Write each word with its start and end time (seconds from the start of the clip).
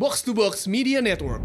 Box 0.00 0.24
to 0.24 0.32
Box 0.32 0.64
Media 0.64 1.04
Network. 1.04 1.44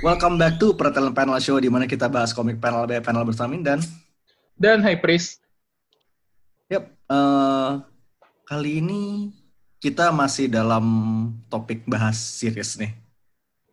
Welcome 0.00 0.40
back 0.40 0.56
to 0.56 0.72
Pretel 0.72 1.12
Panel 1.12 1.36
Show 1.36 1.60
di 1.60 1.68
mana 1.68 1.84
kita 1.84 2.08
bahas 2.08 2.32
komik 2.32 2.56
panel 2.56 2.88
by 2.88 3.04
panel 3.04 3.28
bersama 3.28 3.52
dan 3.60 3.84
Dan 4.56 4.80
High 4.80 5.04
Priest. 5.04 5.44
Yap, 6.72 6.88
eh, 6.88 7.70
kali 8.48 8.80
ini 8.80 9.28
kita 9.76 10.08
masih 10.08 10.48
dalam 10.48 10.88
topik 11.52 11.84
bahas 11.84 12.16
series 12.16 12.80
nih. 12.80 13.04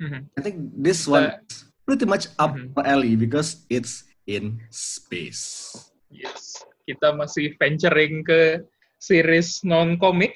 Mhm. 0.02 0.22
I 0.34 0.40
think 0.42 0.56
this 0.74 1.06
one 1.06 1.30
is 1.44 1.70
pretty 1.86 2.06
much 2.06 2.32
up 2.40 2.56
Mhm. 2.56 2.74
my 2.74 2.86
alley 2.86 3.14
because 3.14 3.66
it's 3.68 4.08
in 4.26 4.58
space. 4.72 5.74
Yes. 6.10 6.58
Kita 6.88 7.16
masih 7.16 7.56
venturing 7.60 8.24
ke 8.24 8.64
series 9.00 9.60
non-comic 9.64 10.36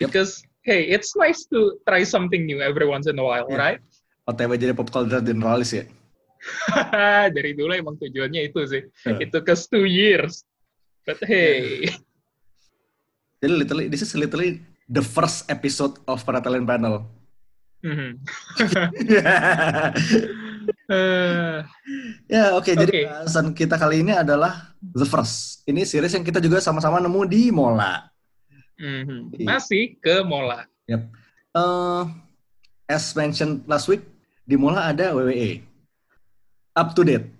Yep. 0.00 0.08
because 0.12 0.32
hey, 0.66 0.88
it's 0.90 1.14
nice 1.14 1.46
to 1.48 1.78
try 1.86 2.02
something 2.02 2.42
new 2.44 2.58
every 2.58 2.84
once 2.84 3.06
in 3.06 3.16
a 3.16 3.24
while, 3.24 3.46
Yeah. 3.46 3.60
right? 3.60 3.80
OTW 4.26 4.58
jadi 4.58 4.74
pop 4.74 4.90
culture 4.90 5.22
generalis 5.22 5.70
ya. 5.70 5.84
Dari 7.36 7.54
dulu 7.54 7.72
emang 7.74 7.96
tujuannya 7.96 8.50
itu 8.50 8.60
sih. 8.66 8.82
Yeah. 9.06 9.22
It 9.22 9.28
took 9.30 9.46
us 9.46 9.70
two 9.70 9.86
years. 9.86 10.42
But 11.06 11.22
hey, 11.22 11.86
Jadi 13.36 13.52
literally, 13.52 13.86
this 13.92 14.00
is 14.02 14.16
literally 14.16 14.64
the 14.88 15.04
first 15.04 15.46
episode 15.46 16.00
of 16.08 16.24
Pretel 16.24 16.56
Panel. 16.64 17.04
Eh, 20.86 21.56
ya 22.32 22.54
oke, 22.56 22.70
jadi 22.72 22.90
Oke. 22.90 23.02
bahasan 23.06 23.46
kita 23.54 23.76
kali 23.78 24.02
ini 24.02 24.12
adalah 24.14 24.72
The 24.80 25.06
First. 25.06 25.66
Ini 25.66 25.82
series 25.86 26.14
yang 26.14 26.24
kita 26.26 26.38
juga 26.38 26.58
sama-sama 26.58 26.98
nemu 26.98 27.22
di 27.26 27.50
Mola. 27.50 28.06
mhm. 28.78 29.34
Iya. 29.34 29.46
Masih 29.46 29.96
ke 29.98 30.22
Mola. 30.22 30.66
Eh, 30.86 32.02
as 32.86 33.14
mentioned 33.16 33.64
last 33.66 33.88
week, 33.88 34.02
di 34.44 34.54
Mola 34.58 34.90
ada 34.90 35.14
WWE. 35.14 35.62
Up 36.76 36.92
to 36.92 37.02
date. 37.06 37.32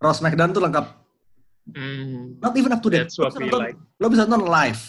Raw 0.00 0.12
SmackDown 0.14 0.52
tuh 0.54 0.62
lengkap. 0.64 0.86
Hmm, 1.64 2.36
Not 2.44 2.52
even 2.60 2.72
up 2.76 2.80
to 2.84 2.92
date. 2.92 3.08
That's 3.08 3.16
what 3.16 3.32
lo, 3.32 3.40
we 3.40 3.48
nonton, 3.48 3.60
like. 3.60 3.76
lo 4.00 4.06
bisa 4.12 4.22
nonton 4.28 4.44
live. 4.44 4.82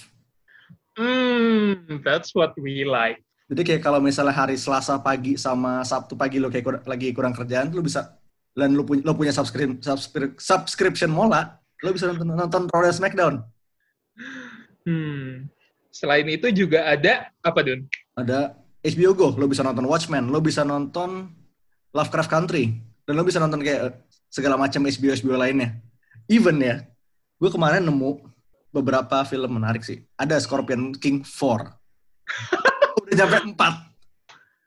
Hmm, 0.95 1.99
that's 2.03 2.31
what 2.35 2.55
we 2.55 2.83
like. 2.87 3.19
Jadi 3.45 3.61
kayak 3.61 3.81
kalau 3.85 4.01
misalnya 4.01 4.33
hari 4.33 4.57
Selasa 4.57 4.97
pagi 4.97 5.37
sama 5.37 5.85
Sabtu 5.85 6.17
pagi 6.17 6.41
lo 6.41 6.49
kayak 6.49 6.65
kur- 6.65 6.85
lagi 6.89 7.13
kurang 7.13 7.29
kerjaan, 7.37 7.69
lo 7.69 7.85
bisa 7.85 8.17
dan 8.57 8.73
lo 8.73 8.81
punya 8.81 9.05
lo 9.05 9.13
punya 9.13 9.29
subscription 9.29 9.77
subscription 10.41 11.13
Mola, 11.13 11.61
lo 11.85 11.93
bisa 11.93 12.09
nonton 12.09 12.33
nonton 12.33 12.63
Raw 12.73 12.81
dan 12.89 12.95
SmackDown. 12.97 13.35
Hmm. 14.85 15.45
Selain 15.93 16.25
itu 16.25 16.49
juga 16.51 16.89
ada 16.89 17.29
apa, 17.45 17.61
Dun? 17.61 17.85
Ada 18.17 18.57
HBO 18.81 19.13
Go, 19.13 19.27
lo 19.37 19.45
bisa 19.45 19.61
nonton 19.61 19.85
Watchmen, 19.85 20.33
lo 20.33 20.41
bisa 20.41 20.65
nonton 20.65 21.29
Lovecraft 21.93 22.29
Country, 22.33 22.81
dan 23.05 23.13
lo 23.13 23.23
bisa 23.23 23.37
nonton 23.37 23.61
kayak 23.61 24.03
segala 24.27 24.57
macam 24.57 24.81
HBO 24.83 25.13
HBO 25.13 25.37
lainnya. 25.37 25.77
Even 26.25 26.57
ya, 26.57 26.81
gue 27.37 27.49
kemarin 27.53 27.85
nemu 27.85 28.25
beberapa 28.73 29.21
film 29.23 29.61
menarik 29.61 29.85
sih. 29.85 30.01
Ada 30.17 30.41
Scorpion 30.41 30.97
King 30.97 31.21
4. 31.21 32.65
Sampai 33.17 33.41
4. 33.47 33.73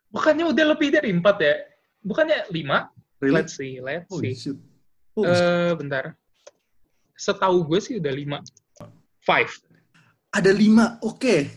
Bukannya 0.08 0.44
udah 0.48 0.64
lebih 0.72 0.88
dari 0.91 1.12
empat 1.12 1.36
ya? 1.38 1.54
Bukannya 2.00 2.48
lima? 2.48 2.88
Really? 3.20 3.34
Let's 3.34 3.54
see, 3.54 3.77
let's 3.78 4.08
Oh, 4.08 4.18
see. 4.18 4.32
shit. 4.32 4.56
Oh, 5.12 5.27
Eh, 5.27 5.74
bentar. 5.74 6.14
Setahu 7.12 7.66
gue 7.66 7.78
sih 7.78 7.94
udah 7.98 8.12
lima. 8.12 8.38
Five. 9.20 9.50
ada 10.28 10.53
5. 10.53 11.00
Oke. 11.00 11.48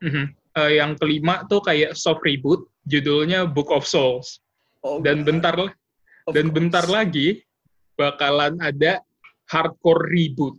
Mhm. 0.00 0.32
Eh, 0.54 0.72
yang 0.76 0.96
kelima 0.96 1.44
tuh 1.44 1.60
kayak 1.60 1.92
soft 1.92 2.24
reboot, 2.24 2.64
judulnya 2.84 3.44
Book 3.44 3.68
of 3.68 3.84
Souls. 3.84 4.40
Oh, 4.80 5.00
Dan 5.00 5.22
God. 5.22 5.26
bentar 5.28 5.54
Of 5.60 6.32
dan 6.32 6.48
course. 6.48 6.56
bentar 6.56 6.84
lagi 6.88 7.44
bakalan 7.94 8.56
ada 8.60 9.00
hardcore 9.46 10.08
reboot. 10.08 10.56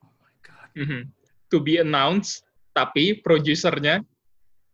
Oh 0.00 0.14
my 0.18 0.34
God. 0.42 0.70
Mhm. 0.74 1.00
To 1.50 1.58
be 1.58 1.78
announced, 1.78 2.42
tapi 2.70 3.18
produsernya 3.18 4.02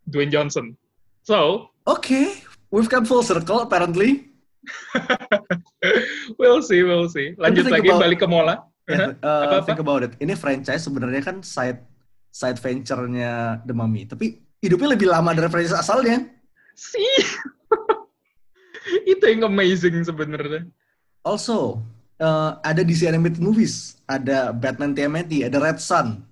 Dwayne 0.08 0.32
Johnson. 0.32 0.74
So, 1.22 1.68
Oke, 1.84 2.44
we've 2.72 2.88
come 2.88 3.04
full 3.04 3.24
circle 3.24 3.64
apparently. 3.64 4.28
we'll 6.40 6.60
see, 6.60 6.84
we'll 6.84 7.08
see. 7.08 7.32
Lanjut 7.36 7.68
lagi, 7.68 7.88
about- 7.88 8.02
balik 8.04 8.20
ke 8.20 8.28
Mola. 8.28 8.64
Yeah, 8.88 9.20
uh, 9.20 9.60
think 9.68 9.84
about 9.84 10.00
it. 10.00 10.16
Ini 10.16 10.32
franchise 10.32 10.88
sebenarnya 10.88 11.20
kan 11.20 11.44
side 11.44 11.84
side 12.32 12.56
venture-nya 12.56 13.60
The 13.68 13.76
Mummy, 13.76 14.08
tapi 14.08 14.40
hidupnya 14.64 14.96
lebih 14.96 15.12
lama 15.12 15.36
dari 15.36 15.52
franchise 15.52 15.76
asalnya. 15.76 16.24
sih 16.78 17.02
itu 19.12 19.24
yang 19.26 19.50
amazing 19.50 19.98
sebenarnya 20.06 20.62
Also, 21.26 21.82
uh, 22.22 22.56
ada 22.62 22.86
DC 22.86 23.04
animated 23.04 23.42
movies, 23.42 23.98
ada 24.06 24.54
Batman 24.54 24.94
TMNT, 24.94 25.44
ada 25.50 25.58
Red 25.58 25.82
Sun. 25.82 26.22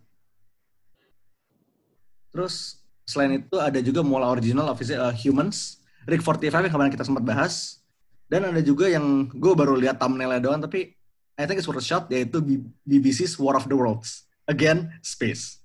Terus 2.31 2.86
selain 3.07 3.41
itu 3.41 3.57
ada 3.57 3.79
juga 3.81 4.03
Mola 4.03 4.29
original 4.29 4.69
official 4.69 4.99
uh, 4.99 5.15
Humans, 5.15 5.81
Rick 6.11 6.27
45 6.27 6.67
yang 6.69 6.75
kemarin 6.75 6.93
kita 6.93 7.07
sempat 7.07 7.23
bahas. 7.23 7.81
Dan 8.27 8.43
ada 8.43 8.59
juga 8.59 8.91
yang 8.91 9.31
gue 9.31 9.55
baru 9.55 9.79
lihat 9.79 10.03
thumbnailnya 10.03 10.43
doang, 10.43 10.59
tapi 10.59 10.99
I 11.39 11.47
think 11.47 11.63
it's 11.63 11.71
worth 11.71 11.79
a 11.79 11.87
shot, 11.87 12.11
yaitu 12.11 12.43
BBC's 12.83 13.39
War 13.39 13.55
of 13.55 13.71
the 13.71 13.77
Worlds. 13.79 14.27
Again, 14.51 14.91
space. 14.99 15.63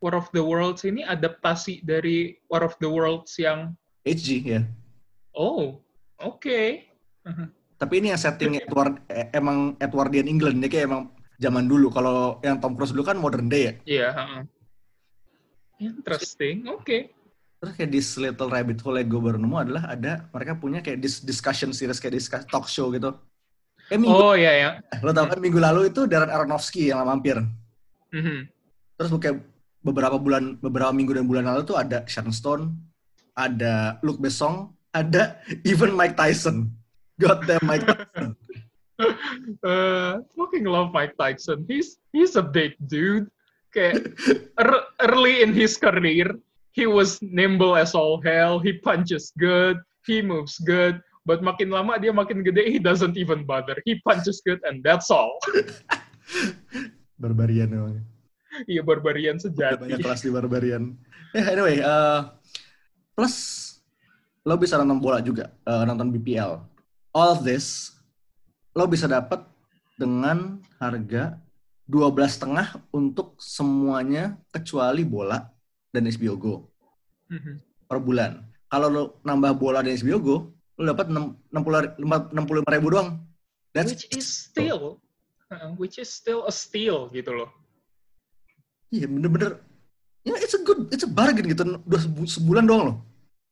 War 0.00 0.16
of 0.16 0.32
the 0.32 0.40
Worlds 0.40 0.82
ini 0.88 1.04
adaptasi 1.04 1.84
dari 1.84 2.40
War 2.48 2.64
of 2.64 2.74
the 2.80 2.88
Worlds 2.88 3.38
yang 3.38 3.76
HG 4.02 4.28
ya. 4.42 4.60
oh 5.30 5.78
oke 6.18 6.90
Tapi 7.78 7.94
ini 7.98 8.10
yang 8.10 8.18
setting 8.18 8.58
Edward 8.58 8.98
eh, 9.06 9.30
emang 9.34 9.78
Edwardian 9.78 10.26
England, 10.30 10.62
dia 10.62 10.70
kayak 10.70 10.86
emang 10.86 11.02
zaman 11.38 11.66
dulu. 11.66 11.90
Kalau 11.90 12.38
yang 12.42 12.62
Tom 12.62 12.78
Cruise 12.78 12.94
dulu 12.94 13.02
kan 13.02 13.18
modern 13.18 13.50
day 13.50 13.62
ya. 13.62 13.72
iya 13.86 14.08
heeh. 14.14 14.42
Interesting 15.82 16.68
oke 16.70 17.10
Terus 17.62 17.78
kayak 17.78 17.90
this 17.94 18.18
little 18.18 18.50
rabbit 18.50 18.82
hole 18.82 18.98
yang 18.98 19.06
gue 19.06 19.22
baru 19.22 19.38
nemu 19.38 19.54
adalah 19.54 19.94
ada 19.94 20.26
mereka 20.34 20.58
punya 20.58 20.82
kayak 20.82 20.98
dis 20.98 21.22
discussion 21.22 21.70
series 21.70 22.02
kayak 22.02 22.18
discuss, 22.18 22.42
talk 22.50 22.66
show 22.66 22.90
gitu. 22.90 23.14
Eh 23.86 23.94
minggu, 23.94 24.18
oh 24.18 24.34
iya 24.34 24.52
ya 24.58 24.70
lo 24.98 25.14
tau 25.14 25.30
kan 25.30 25.38
minggu 25.38 25.62
lalu 25.62 25.94
itu 25.94 26.10
Darren 26.10 26.26
Aronofsky 26.26 26.90
yang 26.90 27.06
mampir. 27.06 27.38
Mhm. 28.10 28.50
Terus 28.98 29.14
kayak 29.14 29.46
beberapa 29.78 30.18
bulan 30.18 30.58
beberapa 30.58 30.90
minggu 30.90 31.14
dan 31.14 31.30
bulan 31.30 31.46
lalu 31.54 31.62
tuh 31.62 31.78
ada 31.78 32.02
Sharon 32.10 32.34
Stone, 32.34 32.66
ada 33.38 34.02
Luke 34.02 34.18
Besson, 34.18 34.74
ada 34.90 35.38
even 35.70 35.94
Mike 35.94 36.18
Tyson. 36.18 36.66
God 37.22 37.46
damn 37.46 37.62
Mike 37.62 37.86
Tyson. 37.86 38.34
Eh, 39.62 40.14
fucking 40.34 40.66
love 40.66 40.90
Mike 40.90 41.14
Tyson 41.18 41.66
he's 41.66 41.98
he's 42.10 42.34
a 42.38 42.44
big 42.44 42.74
dude 42.86 43.26
kayak 43.72 44.12
ear- 44.60 44.86
early 45.08 45.40
in 45.40 45.50
his 45.50 45.74
career 45.80 46.28
he 46.72 46.84
was 46.84 47.18
nimble 47.20 47.74
as 47.74 47.96
all 47.96 48.20
hell 48.20 48.60
he 48.60 48.76
punches 48.80 49.32
good 49.36 49.76
he 50.04 50.20
moves 50.20 50.56
good 50.62 51.00
but 51.24 51.40
makin 51.40 51.72
lama 51.72 51.96
dia 51.96 52.12
makin 52.12 52.44
gede 52.44 52.68
he 52.68 52.78
doesn't 52.78 53.16
even 53.16 53.42
bother 53.42 53.76
he 53.88 53.96
punches 54.04 54.40
good 54.44 54.60
and 54.68 54.80
that's 54.84 55.08
all 55.08 55.36
Barbarian 57.22 57.70
emang. 57.70 58.02
iya 58.68 58.82
barbarian 58.84 59.38
sejati 59.40 59.80
banyak 59.80 59.98
kelas 60.02 60.20
di 60.20 60.30
Barbarian. 60.32 60.92
Ya 61.32 61.56
anyway, 61.56 61.80
eh, 61.80 62.20
plus 63.16 63.34
lo 64.44 64.58
bisa 64.60 64.76
nonton 64.76 65.00
bola 65.00 65.24
juga, 65.24 65.48
eh, 65.64 65.84
nonton 65.88 66.12
BPL. 66.12 66.60
All 67.14 67.28
of 67.32 67.40
this 67.46 67.96
lo 68.76 68.84
bisa 68.84 69.08
dapat 69.08 69.40
dengan 69.96 70.60
harga 70.76 71.38
12 71.92 72.08
setengah 72.26 72.66
untuk 72.88 73.36
semuanya 73.36 74.40
kecuali 74.48 75.04
bola 75.04 75.44
dan 75.92 76.08
HBO 76.08 76.34
Go 76.34 76.54
Mhm. 77.28 77.60
per 77.84 77.98
bulan. 77.98 78.40
Kalau 78.66 78.88
lo 78.88 79.02
nambah 79.20 79.52
bola 79.54 79.84
dan 79.84 79.92
HBO 79.92 80.18
Go, 80.18 80.36
lo 80.76 80.84
dapat 80.86 81.12
65 81.12 82.32
ribu 82.66 82.88
doang. 82.88 83.20
That's 83.70 83.92
which 83.92 84.08
is 84.10 84.24
still 84.28 85.00
uh, 85.48 85.72
which 85.76 85.96
is 85.96 86.08
still 86.08 86.44
a 86.44 86.52
steal 86.52 87.08
gitu 87.08 87.32
loh 87.32 87.48
Iya 88.88 89.08
bener-bener 89.08 89.64
ya 90.20 90.36
it's 90.36 90.52
a 90.52 90.60
good 90.60 90.92
it's 90.92 91.00
a 91.00 91.08
bargain 91.08 91.48
gitu 91.48 91.64
dua 91.82 91.96
sebu- 91.98 92.28
sebulan 92.28 92.68
doang 92.68 92.82
loh 92.84 92.96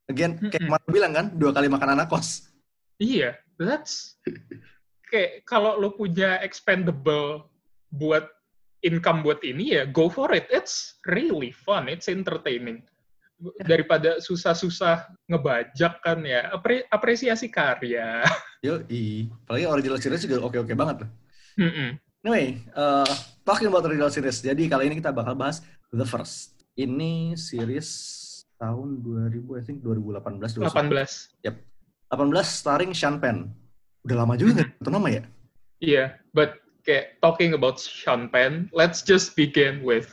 again 0.06 0.36
kayak 0.38 0.60
Mm-mm. 0.60 0.68
kemarin 0.68 0.88
bilang 0.90 1.12
kan 1.12 1.26
dua 1.32 1.50
kali 1.50 1.66
makan 1.66 1.96
anak 1.96 2.08
kos 2.08 2.52
Iya, 3.00 3.32
that's 3.56 4.20
kayak 5.08 5.48
kalau 5.48 5.80
lo 5.80 5.96
punya 5.96 6.36
expendable 6.44 7.48
buat 7.90 8.26
income 8.80 9.20
buat 9.20 9.44
ini 9.44 9.76
ya 9.76 9.82
go 9.86 10.08
for 10.08 10.32
it. 10.32 10.48
It's 10.48 10.98
really 11.06 11.52
fun, 11.52 11.90
it's 11.90 12.08
entertaining. 12.08 12.86
daripada 13.64 14.20
susah-susah 14.20 15.08
ngebajak 15.24 16.04
kan 16.04 16.20
ya. 16.20 16.52
Apre- 16.52 16.84
apresiasi 16.92 17.48
karya. 17.48 18.20
Yo, 18.66 18.84
apalagi 19.48 19.64
original 19.64 19.96
series 19.96 20.24
juga 20.28 20.44
oke-oke 20.44 20.74
banget. 20.76 21.08
Mm-mm. 21.56 21.96
Anyway, 22.20 22.60
uh, 22.76 23.08
talking 23.48 23.72
about 23.72 23.88
original 23.88 24.12
series. 24.12 24.44
Jadi 24.44 24.68
kali 24.68 24.92
ini 24.92 25.00
kita 25.00 25.08
bakal 25.08 25.32
bahas 25.32 25.64
The 25.88 26.04
First. 26.04 26.60
Ini 26.76 27.32
series 27.40 27.88
tahun 28.60 29.00
2000, 29.00 29.56
I 29.56 29.62
think 29.64 29.80
2018. 29.80 30.60
18. 30.60 31.40
18 32.12 32.44
starring 32.44 32.92
Sean 32.92 33.16
Penn. 33.16 33.48
Udah 34.04 34.16
lama 34.24 34.36
juga 34.36 34.64
kan 34.64 34.68
itu 34.76 34.90
nama 34.92 35.08
ya? 35.08 35.22
Iya, 35.80 36.04
but 36.36 36.60
kayak 36.84 37.20
talking 37.20 37.52
about 37.52 37.78
Sean 37.78 38.28
Penn, 38.28 38.68
let's 38.72 39.00
just 39.00 39.36
begin 39.36 39.84
with 39.84 40.08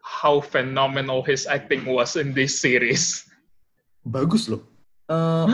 how 0.00 0.40
phenomenal 0.40 1.20
his 1.20 1.44
acting 1.44 1.84
was 1.84 2.16
in 2.16 2.32
this 2.32 2.56
series. 2.56 3.28
Bagus 4.08 4.48
loh. 4.48 4.64
Uh, 5.08 5.48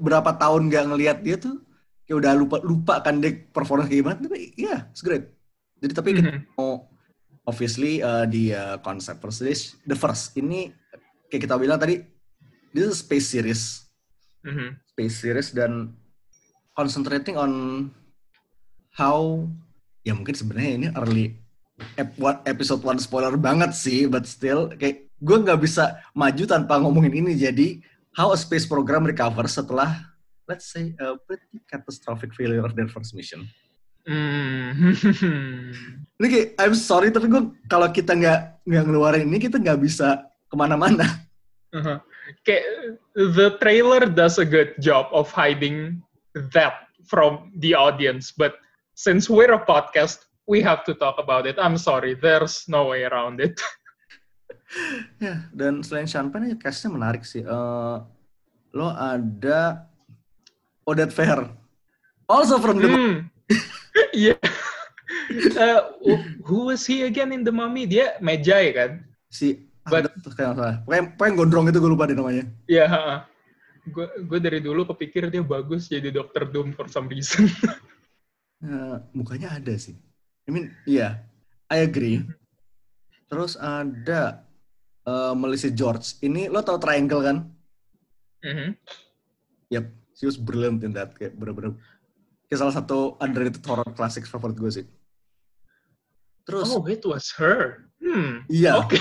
berapa 0.00 0.36
tahun 0.40 0.72
nggak 0.72 0.84
ngelihat 0.88 1.18
dia 1.20 1.36
tuh 1.36 1.60
kayak 2.08 2.16
udah 2.16 2.32
lupa 2.32 2.56
lupa 2.64 2.94
kan 3.04 3.20
dia 3.20 3.44
performance 3.52 3.92
kayak 3.92 4.00
gimana 4.00 4.18
tapi 4.24 4.56
ya 4.56 4.88
it's 4.88 5.04
great 5.04 5.36
jadi 5.82 5.92
tapi 5.92 6.16
kita 6.16 6.30
Mhm. 6.32 6.40
mau 6.56 6.88
obviously 7.44 8.00
uh, 8.00 8.24
di 8.24 8.56
uh, 8.56 8.80
konsep 8.80 9.20
first 9.20 9.44
this 9.44 9.76
the 9.84 9.92
first 9.92 10.32
ini 10.40 10.72
kayak 11.28 11.44
kita 11.44 11.60
bilang 11.60 11.76
tadi 11.76 12.08
this 12.72 12.88
is 12.88 13.04
space 13.04 13.28
series 13.28 13.84
Mhm. 14.48 14.80
space 14.96 15.16
series 15.20 15.52
dan 15.52 15.92
concentrating 16.72 17.36
on 17.36 17.52
how 18.96 19.44
ya 20.06 20.14
mungkin 20.14 20.38
sebenarnya 20.38 20.72
ini 20.78 20.86
early 20.94 21.26
episode 22.46 22.80
one 22.86 23.02
spoiler 23.02 23.34
banget 23.34 23.74
sih 23.74 24.06
but 24.06 24.24
still 24.24 24.70
kayak 24.78 25.10
gue 25.18 25.36
nggak 25.42 25.58
bisa 25.58 25.98
maju 26.14 26.44
tanpa 26.46 26.78
ngomongin 26.78 27.26
ini 27.26 27.34
jadi 27.34 27.82
how 28.14 28.30
a 28.30 28.38
space 28.38 28.64
program 28.64 29.02
recover 29.02 29.44
setelah 29.50 29.90
let's 30.46 30.70
say 30.70 30.94
a 31.02 31.18
pretty 31.26 31.58
catastrophic 31.66 32.30
failure 32.32 32.62
of 32.62 32.78
their 32.78 32.88
first 32.88 33.12
mission 33.12 33.44
Mm. 34.06 34.94
ini 36.22 36.26
kayak 36.30 36.48
I'm 36.62 36.78
sorry 36.78 37.10
tapi 37.10 37.26
gue 37.26 37.42
kalau 37.66 37.90
kita 37.90 38.14
nggak 38.14 38.62
nggak 38.62 38.84
ngeluarin 38.86 39.26
ini 39.26 39.42
kita 39.42 39.58
nggak 39.58 39.82
bisa 39.82 40.30
ke 40.46 40.54
mana-mana 40.54 41.26
Uh-huh. 41.76 41.98
Kayak 42.48 42.96
the 43.14 43.58
trailer 43.60 44.08
does 44.08 44.40
a 44.40 44.46
good 44.46 44.72
job 44.80 45.12
of 45.12 45.28
hiding 45.28 46.00
that 46.56 46.88
from 47.04 47.52
the 47.60 47.76
audience, 47.76 48.32
but 48.32 48.58
since 48.96 49.28
we're 49.28 49.52
a 49.52 49.60
podcast, 49.60 50.24
we 50.48 50.64
have 50.64 50.82
to 50.88 50.96
talk 50.96 51.20
about 51.20 51.44
it. 51.44 51.60
I'm 51.60 51.76
sorry, 51.76 52.16
there's 52.16 52.64
no 52.66 52.88
way 52.90 53.04
around 53.04 53.38
it. 53.44 53.60
Ya, 55.22 55.46
dan 55.54 55.78
selain 55.86 56.10
Sean 56.10 56.26
Penn, 56.34 56.50
ya 56.50 56.58
castnya 56.58 56.90
menarik 56.90 57.22
sih. 57.22 57.38
Eh, 57.38 57.96
lo 58.74 58.88
ada 58.90 59.86
Odette 60.82 61.14
Fair. 61.14 61.46
Also 62.26 62.58
from 62.58 62.82
the... 62.82 62.90
Hmm. 62.90 63.14
yeah. 64.26 64.34
Uh, 65.54 65.94
wh- 66.02 66.26
who 66.42 66.66
was 66.66 66.82
he 66.82 67.06
again 67.06 67.30
in 67.30 67.46
the 67.46 67.54
mummy? 67.54 67.86
Dia 67.86 68.18
Mejai 68.18 68.74
kan? 68.74 69.06
Si... 69.30 69.62
But- 69.86 70.10
But. 70.10 70.34
Pokoknya, 70.34 71.14
pokoknya 71.14 71.32
gondrong 71.38 71.70
itu 71.70 71.78
gue 71.78 71.90
lupa 71.94 72.10
deh 72.10 72.18
namanya. 72.18 72.50
Ya. 72.66 73.22
Gue 73.86 74.10
gue 74.26 74.38
dari 74.42 74.58
dulu 74.58 74.82
kepikir 74.82 75.30
dia 75.30 75.46
bagus 75.46 75.86
jadi 75.86 76.10
Dr. 76.10 76.50
Doom 76.50 76.74
for 76.74 76.90
some 76.90 77.06
reason. 77.06 77.46
Eh, 78.64 78.96
mukanya 79.12 79.52
ada 79.56 79.74
sih. 79.76 79.96
I 80.46 80.50
mean, 80.54 80.72
iya. 80.88 81.20
I 81.66 81.82
agree. 81.82 82.22
Terus 83.26 83.58
ada 83.58 84.46
eh, 85.04 85.34
Melissa 85.36 85.68
George. 85.68 86.16
Ini 86.22 86.48
lo 86.48 86.62
tau 86.64 86.80
Triangle 86.80 87.22
kan? 87.24 87.36
Mhm. 88.46 88.68
Yep. 89.74 89.86
She 90.16 90.24
was 90.24 90.40
brilliant 90.40 90.80
in 90.80 90.96
that. 90.96 91.12
Kayak 91.12 91.36
bener-bener... 91.36 91.76
Kayak 92.46 92.60
salah 92.62 92.74
satu 92.78 93.18
underrated 93.20 93.60
horror 93.66 93.90
classic 93.92 94.24
favorit 94.24 94.56
gue 94.56 94.70
sih. 94.70 94.86
Terus 96.46 96.70
Oh, 96.70 96.86
it 96.86 97.02
was 97.02 97.34
her. 97.36 97.90
Hmm. 97.98 98.46
Iya. 98.46 98.80
Oke. 98.80 98.96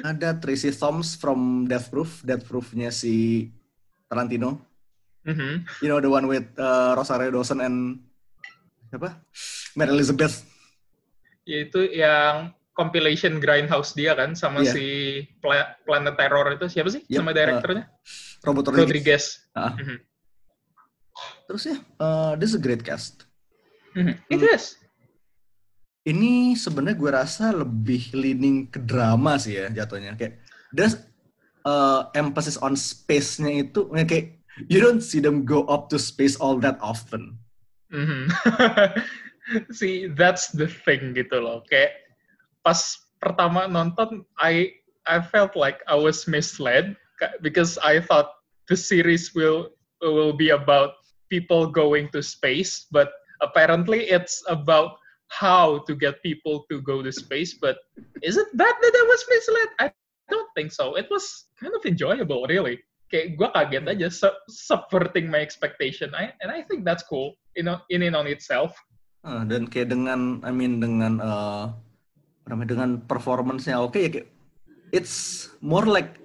ada 0.00 0.32
Tracy 0.40 0.72
Thoms 0.72 1.12
from 1.12 1.68
Death 1.68 1.92
Proof. 1.92 2.24
Death 2.24 2.48
Proof-nya 2.48 2.88
si 2.88 3.46
Tarantino. 4.08 4.69
Mhm. 5.20 5.68
You 5.80 5.88
know 5.88 6.00
the 6.00 6.08
one 6.08 6.24
with 6.24 6.48
uh, 6.56 6.96
Rosario 6.96 7.28
Dawson 7.28 7.60
and 7.60 8.00
apa? 8.90 9.20
Mary 9.76 9.92
Elizabeth. 9.92 10.42
Yaitu 11.44 11.92
yang 11.92 12.50
compilation 12.72 13.36
Grindhouse 13.38 13.92
dia 13.92 14.16
kan 14.16 14.32
sama 14.32 14.64
Iya. 14.64 14.72
si 14.72 14.86
Pla- 15.38 15.76
Planet 15.84 16.16
Terror 16.16 16.46
itu 16.56 16.66
siapa 16.66 16.88
sih 16.88 17.04
Yep, 17.06 17.18
nama 17.20 17.30
direkturnya? 17.30 17.84
Robert 18.40 18.72
Rodriguez. 18.72 18.84
Rodriguez. 18.88 19.24
Ah. 19.52 19.76
Mhm. 19.76 19.96
Terus 21.44 21.62
ya, 21.66 21.76
uh, 21.98 22.32
this 22.38 22.50
is 22.50 22.56
a 22.56 22.62
great 22.62 22.80
cast. 22.80 23.28
Mhm. 23.92 24.14
It 24.26 24.40
Hmm. 24.40 24.54
is. 24.54 24.78
Ini 26.00 26.56
sebenarnya 26.56 26.96
gue 26.96 27.10
rasa 27.12 27.52
lebih 27.52 28.16
leaning 28.16 28.72
ke 28.72 28.80
drama 28.80 29.36
sih 29.36 29.60
ya 29.60 29.68
jatuhnya. 29.68 30.16
Kayak 30.16 30.40
there's 30.72 30.96
uh, 31.60 32.08
emphasis 32.16 32.56
on 32.56 32.72
space-nya 32.72 33.68
itu 33.68 33.84
kayak 33.84 34.39
you 34.68 34.80
don't 34.80 35.00
see 35.00 35.20
them 35.20 35.44
go 35.44 35.64
up 35.64 35.88
to 35.90 35.98
space 35.98 36.36
all 36.36 36.58
that 36.60 36.78
often. 36.80 37.38
Mhm. 37.92 38.30
See, 39.74 40.06
that's 40.06 40.54
the 40.54 40.70
thing 40.70 41.14
gitu 41.18 41.42
loh. 41.42 41.66
Kayak 41.66 42.06
pas 42.62 42.78
pertama 43.18 43.66
nonton, 43.66 44.22
I 44.38 44.70
I 45.10 45.18
felt 45.18 45.58
like 45.58 45.82
I 45.90 45.98
was 45.98 46.30
misled 46.30 46.94
because 47.42 47.80
I 47.82 47.98
thought 47.98 48.30
the 48.70 48.78
series 48.78 49.34
will 49.34 49.74
will 49.98 50.32
be 50.32 50.54
about 50.54 51.02
people 51.28 51.66
going 51.66 52.08
to 52.14 52.22
space, 52.22 52.86
but 52.94 53.10
apparently 53.42 54.06
it's 54.06 54.42
about 54.46 54.98
how 55.30 55.82
to 55.86 55.94
get 55.94 56.22
people 56.22 56.66
to 56.70 56.82
go 56.82 57.02
to 57.02 57.10
space. 57.10 57.54
But 57.58 57.78
is 58.22 58.36
it 58.36 58.50
bad 58.54 58.74
that 58.74 58.94
I 58.94 59.04
was 59.06 59.22
misled? 59.30 59.70
I 59.78 59.86
don't 60.30 60.50
think 60.54 60.70
so. 60.70 60.94
It 60.94 61.06
was 61.10 61.50
kind 61.58 61.74
of 61.74 61.82
enjoyable, 61.86 62.46
really. 62.46 62.82
Kayak 63.10 63.26
gue 63.34 63.48
kaget 63.50 63.84
aja, 63.90 64.06
sub- 64.06 64.42
subverting 64.46 65.26
my 65.26 65.42
expectation, 65.42 66.14
I, 66.14 66.30
and 66.38 66.48
I 66.54 66.62
think 66.62 66.86
that's 66.86 67.02
cool 67.02 67.34
in 67.58 67.66
in 67.90 68.06
and 68.06 68.14
on 68.14 68.30
itself. 68.30 68.70
Ah, 69.26 69.42
dan 69.42 69.66
kayak 69.66 69.90
dengan, 69.90 70.38
I 70.46 70.54
mean 70.54 70.78
dengan 70.78 71.18
uh, 71.18 71.74
apa 72.40 72.46
namanya 72.54 72.70
dengan 72.72 72.90
performance-nya 73.04 73.82
oke 73.82 73.98
ya 73.98 74.08
kayak 74.08 74.30
it's 74.94 75.46
more 75.60 75.84
like 75.84 76.16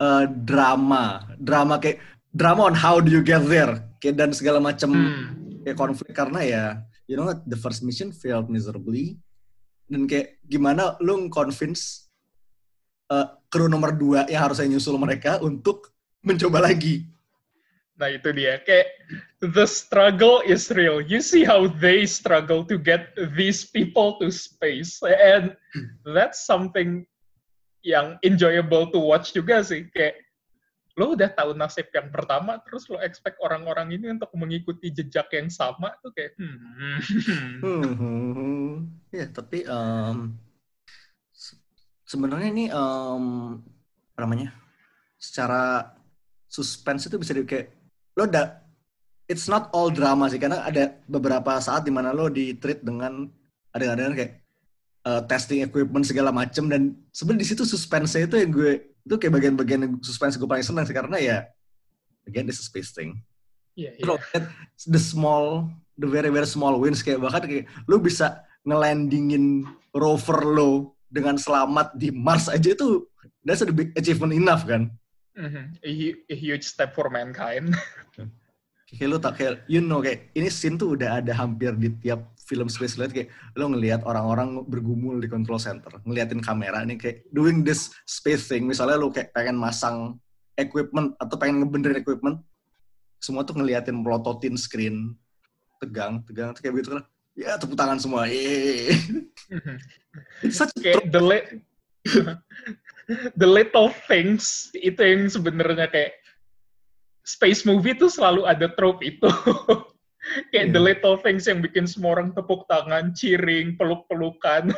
uh, 0.00 0.30
drama, 0.46 1.26
drama 1.42 1.76
kayak 1.82 2.00
drama 2.32 2.70
on 2.70 2.76
how 2.78 3.02
do 3.02 3.10
you 3.10 3.20
get 3.20 3.42
there, 3.50 3.82
kayak 4.00 4.16
dan 4.16 4.30
segala 4.32 4.62
macam 4.62 4.94
Hmm. 4.94 5.60
kayak 5.66 5.76
konflik. 5.76 6.14
Karena 6.16 6.40
ya 6.40 6.64
you 7.10 7.18
know 7.18 7.28
the 7.44 7.58
first 7.58 7.82
mission 7.84 8.14
failed 8.14 8.48
miserably. 8.48 9.18
Dan 9.90 10.08
kayak 10.08 10.40
gimana 10.48 10.96
lu 11.04 11.28
convince 11.28 12.08
uh, 13.12 13.36
kru 13.52 13.68
nomor 13.68 13.92
dua 13.92 14.24
yang 14.24 14.48
harusnya 14.48 14.72
nyusul 14.72 14.96
mereka 14.96 15.36
untuk 15.44 15.91
mencoba 16.22 16.62
lagi. 16.62 17.04
Nah 17.98 18.08
itu 18.08 18.34
dia, 18.34 18.58
kayak 18.62 18.88
the 19.42 19.66
struggle 19.68 20.42
is 20.42 20.72
real. 20.72 20.98
You 20.98 21.20
see 21.20 21.44
how 21.44 21.68
they 21.68 22.08
struggle 22.08 22.66
to 22.66 22.80
get 22.80 23.14
these 23.36 23.62
people 23.62 24.18
to 24.18 24.32
space, 24.32 24.98
and 25.04 25.54
that's 26.02 26.42
something 26.42 27.06
yang 27.84 28.16
enjoyable 28.26 28.90
to 28.90 28.98
watch 28.98 29.30
juga 29.36 29.60
sih. 29.62 29.86
Kayak 29.92 30.18
lo 30.98 31.16
udah 31.16 31.30
tahu 31.32 31.56
nasib 31.56 31.88
yang 31.94 32.12
pertama, 32.12 32.60
terus 32.64 32.84
lo 32.90 33.00
expect 33.00 33.40
orang-orang 33.40 33.96
ini 33.96 34.12
untuk 34.12 34.28
mengikuti 34.36 34.92
jejak 34.92 35.30
yang 35.32 35.48
sama 35.48 35.94
tuh 36.04 36.12
kayak 36.12 36.36
hmm. 36.36 36.98
Hmm, 37.62 38.72
ya 39.08 39.24
tapi 39.32 39.64
se- 41.32 41.60
sebenarnya 42.04 42.48
ini 42.52 42.64
em, 42.68 43.24
apa 44.12 44.18
namanya 44.20 44.52
secara 45.16 45.96
suspense 46.52 47.08
itu 47.08 47.16
bisa 47.16 47.32
di 47.32 47.48
kayak 47.48 47.72
lo 48.12 48.28
ada 48.28 48.60
it's 49.24 49.48
not 49.48 49.72
all 49.72 49.88
drama 49.88 50.28
sih. 50.28 50.36
Karena 50.36 50.60
ada 50.60 50.92
beberapa 51.08 51.56
saat 51.56 51.88
di 51.88 51.92
mana 51.92 52.12
lo 52.12 52.28
di 52.28 52.52
treat 52.60 52.84
dengan 52.84 53.24
ada-ada 53.72 54.12
kayak 54.12 54.32
eh, 55.08 55.22
testing 55.24 55.64
equipment 55.64 56.04
segala 56.04 56.28
macem. 56.28 56.68
Dan 56.68 57.00
sebenarnya 57.08 57.40
di 57.40 57.48
situ 57.48 57.64
suspense 57.64 58.20
itu 58.20 58.36
yang 58.36 58.52
gue 58.52 58.92
itu 59.02 59.14
kayak 59.16 59.32
bagian-bagian 59.40 59.98
suspense 60.04 60.36
gue 60.36 60.44
paling 60.44 60.62
senang 60.62 60.84
sih. 60.84 60.92
Karena 60.92 61.16
ya 61.16 61.38
again 62.28 62.44
this 62.44 62.60
is 62.60 62.68
space 62.68 62.92
thing. 62.92 63.16
Iya, 63.72 63.96
iya. 63.96 64.04
Lo 64.04 64.20
lihat 64.20 64.44
the 64.84 65.00
small, 65.00 65.72
the 65.96 66.04
very 66.04 66.28
very 66.28 66.44
small 66.44 66.76
wins. 66.76 67.00
Kayak 67.00 67.24
bahkan 67.24 67.48
kayak 67.48 67.64
lu 67.88 67.96
bisa 67.96 68.44
ngelandingin 68.68 69.64
rover 69.96 70.44
lo 70.44 71.00
dengan 71.08 71.36
selamat 71.36 71.96
di 71.96 72.08
Mars 72.12 72.48
aja 72.48 72.72
itu 72.72 73.04
that's 73.44 73.60
a 73.60 73.68
big 73.68 73.96
achievement 73.96 74.36
enough 74.36 74.68
kan. 74.68 74.92
Mhm. 75.32 75.64
a, 75.80 75.90
a 76.28 76.36
huge 76.36 76.64
step 76.68 76.92
for 76.92 77.08
mankind. 77.08 77.72
Kayak 78.92 79.08
lu 79.08 79.16
tak 79.16 79.40
kayak 79.40 79.64
you 79.72 79.80
know 79.80 80.04
kayak 80.04 80.28
ini 80.36 80.52
scene 80.52 80.76
tuh 80.76 80.92
udah 80.92 81.24
ada 81.24 81.32
hampir 81.32 81.72
di 81.80 81.88
tiap 81.96 82.28
film 82.44 82.68
space 82.68 83.00
lihat 83.00 83.16
kayak 83.16 83.32
lo 83.56 83.72
ngelihat 83.72 84.04
orang-orang 84.04 84.68
bergumul 84.68 85.16
di 85.16 85.32
control 85.32 85.56
center, 85.56 85.88
ngeliatin 86.04 86.44
kamera 86.44 86.84
nih 86.84 87.00
kayak 87.00 87.16
doing 87.32 87.64
this 87.64 87.88
space 88.04 88.52
thing. 88.52 88.68
Misalnya 88.68 89.00
lo 89.00 89.08
kayak 89.08 89.32
pengen 89.32 89.56
masang 89.56 90.20
equipment 90.60 91.16
atau 91.16 91.40
pengen 91.40 91.64
ngebenerin 91.64 92.04
equipment, 92.04 92.44
semua 93.16 93.48
tuh 93.48 93.56
ngeliatin 93.56 93.96
melototin 93.96 94.60
screen, 94.60 95.16
tegang, 95.80 96.20
tegang, 96.28 96.52
kayak 96.52 96.76
begitu 96.76 97.00
kan. 97.00 97.04
Ya 97.32 97.56
tepuk 97.56 97.80
tangan 97.80 97.96
semua. 97.96 98.28
Yeay. 98.28 98.92
It's 100.44 100.60
such 100.60 100.68
a 100.76 100.80
kayak 100.84 101.08
the 101.08 101.16
li- 101.16 101.48
the 103.36 103.48
little 103.48 103.90
things 104.06 104.70
itu 104.76 104.98
yang 104.98 105.26
sebenarnya 105.26 105.88
kayak 105.90 106.12
space 107.22 107.62
movie 107.62 107.94
tuh 107.94 108.10
selalu 108.10 108.46
ada 108.46 108.70
trope 108.74 109.02
itu. 109.02 109.26
kayak 110.54 110.70
the 110.70 110.78
Iya. 110.78 110.86
little 110.94 111.16
things 111.18 111.50
yang 111.50 111.58
bikin 111.58 111.82
semua 111.82 112.14
orang 112.18 112.30
tepuk 112.30 112.62
tangan, 112.70 113.10
cheering, 113.10 113.74
peluk-pelukan. 113.74 114.70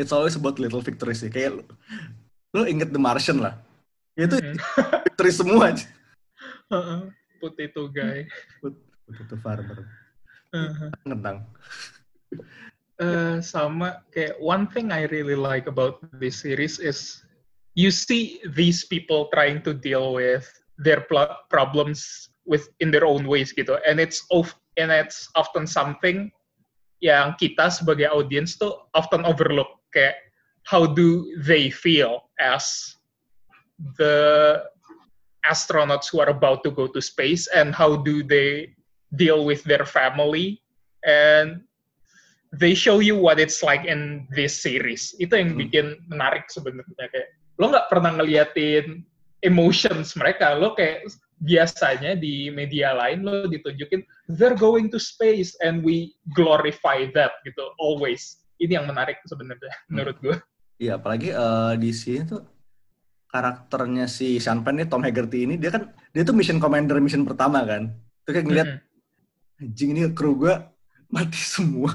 It's 0.00 0.12
always 0.12 0.36
about 0.36 0.60
little 0.60 0.80
victories 0.80 1.20
sih. 1.20 1.30
Kayak 1.32 1.60
lo, 1.60 1.64
lo 2.56 2.62
inget 2.64 2.92
The 2.92 3.00
Martian 3.00 3.40
lah. 3.40 3.56
Itu 4.16 4.40
mhm. 4.40 4.56
victory 5.12 5.32
semua. 5.32 5.76
Heeh. 6.72 7.00
Potato 7.38 7.86
guy. 7.92 8.26
Itu 9.08 9.34
farmer. 9.40 9.86
Heeh. 10.52 10.88
Ngedang. 11.06 11.46
Eh, 12.98 13.38
sama 13.38 14.02
kayak 14.10 14.34
one 14.42 14.66
thing 14.66 14.90
I 14.90 15.06
really 15.14 15.38
like 15.38 15.70
about 15.70 16.02
this 16.18 16.42
series 16.42 16.82
is 16.82 17.22
you 17.78 17.94
see 17.94 18.42
these 18.58 18.82
people 18.82 19.30
trying 19.30 19.62
to 19.62 19.72
deal 19.72 20.18
with 20.18 20.42
their 20.82 21.06
pl- 21.06 21.38
problems 21.46 22.26
with 22.42 22.66
in 22.82 22.90
their 22.90 23.06
own 23.06 23.22
ways 23.30 23.54
gitu. 23.54 23.78
And 23.86 24.02
it's 24.02 24.26
of 24.34 24.50
and 24.82 24.90
it's 24.90 25.30
often 25.38 25.62
something 25.62 26.34
yang 26.98 27.38
kita 27.38 27.70
sebagai 27.70 28.10
audience 28.10 28.58
tuh 28.58 28.74
often 28.98 29.22
overlook. 29.22 29.78
Kayak 29.94 30.18
how 30.66 30.82
do 30.82 31.22
they 31.38 31.70
feel 31.70 32.26
as 32.42 32.98
the 33.94 34.58
astronauts 35.46 36.10
who 36.10 36.18
are 36.18 36.34
about 36.34 36.66
to 36.66 36.74
go 36.74 36.90
to 36.90 36.98
space 36.98 37.46
and 37.54 37.70
how 37.70 37.94
do 37.94 38.26
they 38.26 38.74
deal 39.14 39.46
with 39.46 39.62
their 39.62 39.86
family 39.86 40.58
and 41.06 41.62
they 42.56 42.72
show 42.72 43.00
you 43.02 43.18
what 43.18 43.36
it's 43.36 43.60
like 43.60 43.84
in 43.84 44.24
this 44.32 44.56
series. 44.64 45.12
Itu 45.20 45.36
yang 45.36 45.56
Hmm. 45.56 45.60
bikin 45.66 45.86
menarik 46.08 46.48
sebenarnya 46.48 47.06
kayak 47.12 47.28
lo 47.58 47.68
nggak 47.68 47.88
pernah 47.92 48.10
ngeliatin 48.16 49.02
emotions 49.44 50.16
mereka. 50.16 50.56
Lo 50.56 50.72
kayak 50.72 51.08
biasanya 51.38 52.18
di 52.18 52.50
media 52.50 52.90
lain 52.98 53.22
lo 53.22 53.46
ditunjukin 53.46 54.02
they're 54.34 54.58
going 54.58 54.90
to 54.90 54.98
space 54.98 55.54
and 55.62 55.86
we 55.86 56.16
glorify 56.34 57.06
that 57.14 57.36
gitu 57.46 57.62
always. 57.78 58.42
Ini 58.58 58.82
yang 58.82 58.90
menarik 58.90 59.22
sebenarnya 59.22 59.70
menurut 59.86 60.18
gue. 60.18 60.36
Iya, 60.78 60.98
apalagi 60.98 61.30
eh, 61.30 61.74
di 61.78 61.90
sini 61.94 62.26
tuh 62.26 62.42
karakternya 63.28 64.08
si 64.08 64.40
Sean 64.40 64.64
Penn 64.64 64.80
nih, 64.80 64.88
Tom 64.88 65.04
Haggerty 65.04 65.44
ini, 65.44 65.60
dia 65.60 65.68
kan, 65.68 65.92
dia 66.16 66.24
tuh 66.24 66.32
mission 66.32 66.56
commander 66.56 66.96
mission 66.98 67.28
pertama 67.28 67.60
kan. 67.60 67.92
Tuh 68.24 68.32
kayak 68.32 68.46
ngeliat, 68.48 68.68
Mhm. 68.72 69.62
anjing 69.68 69.90
ini 69.94 70.02
kru 70.16 70.32
gue 70.38 70.54
mati 71.08 71.40
semua. 71.40 71.92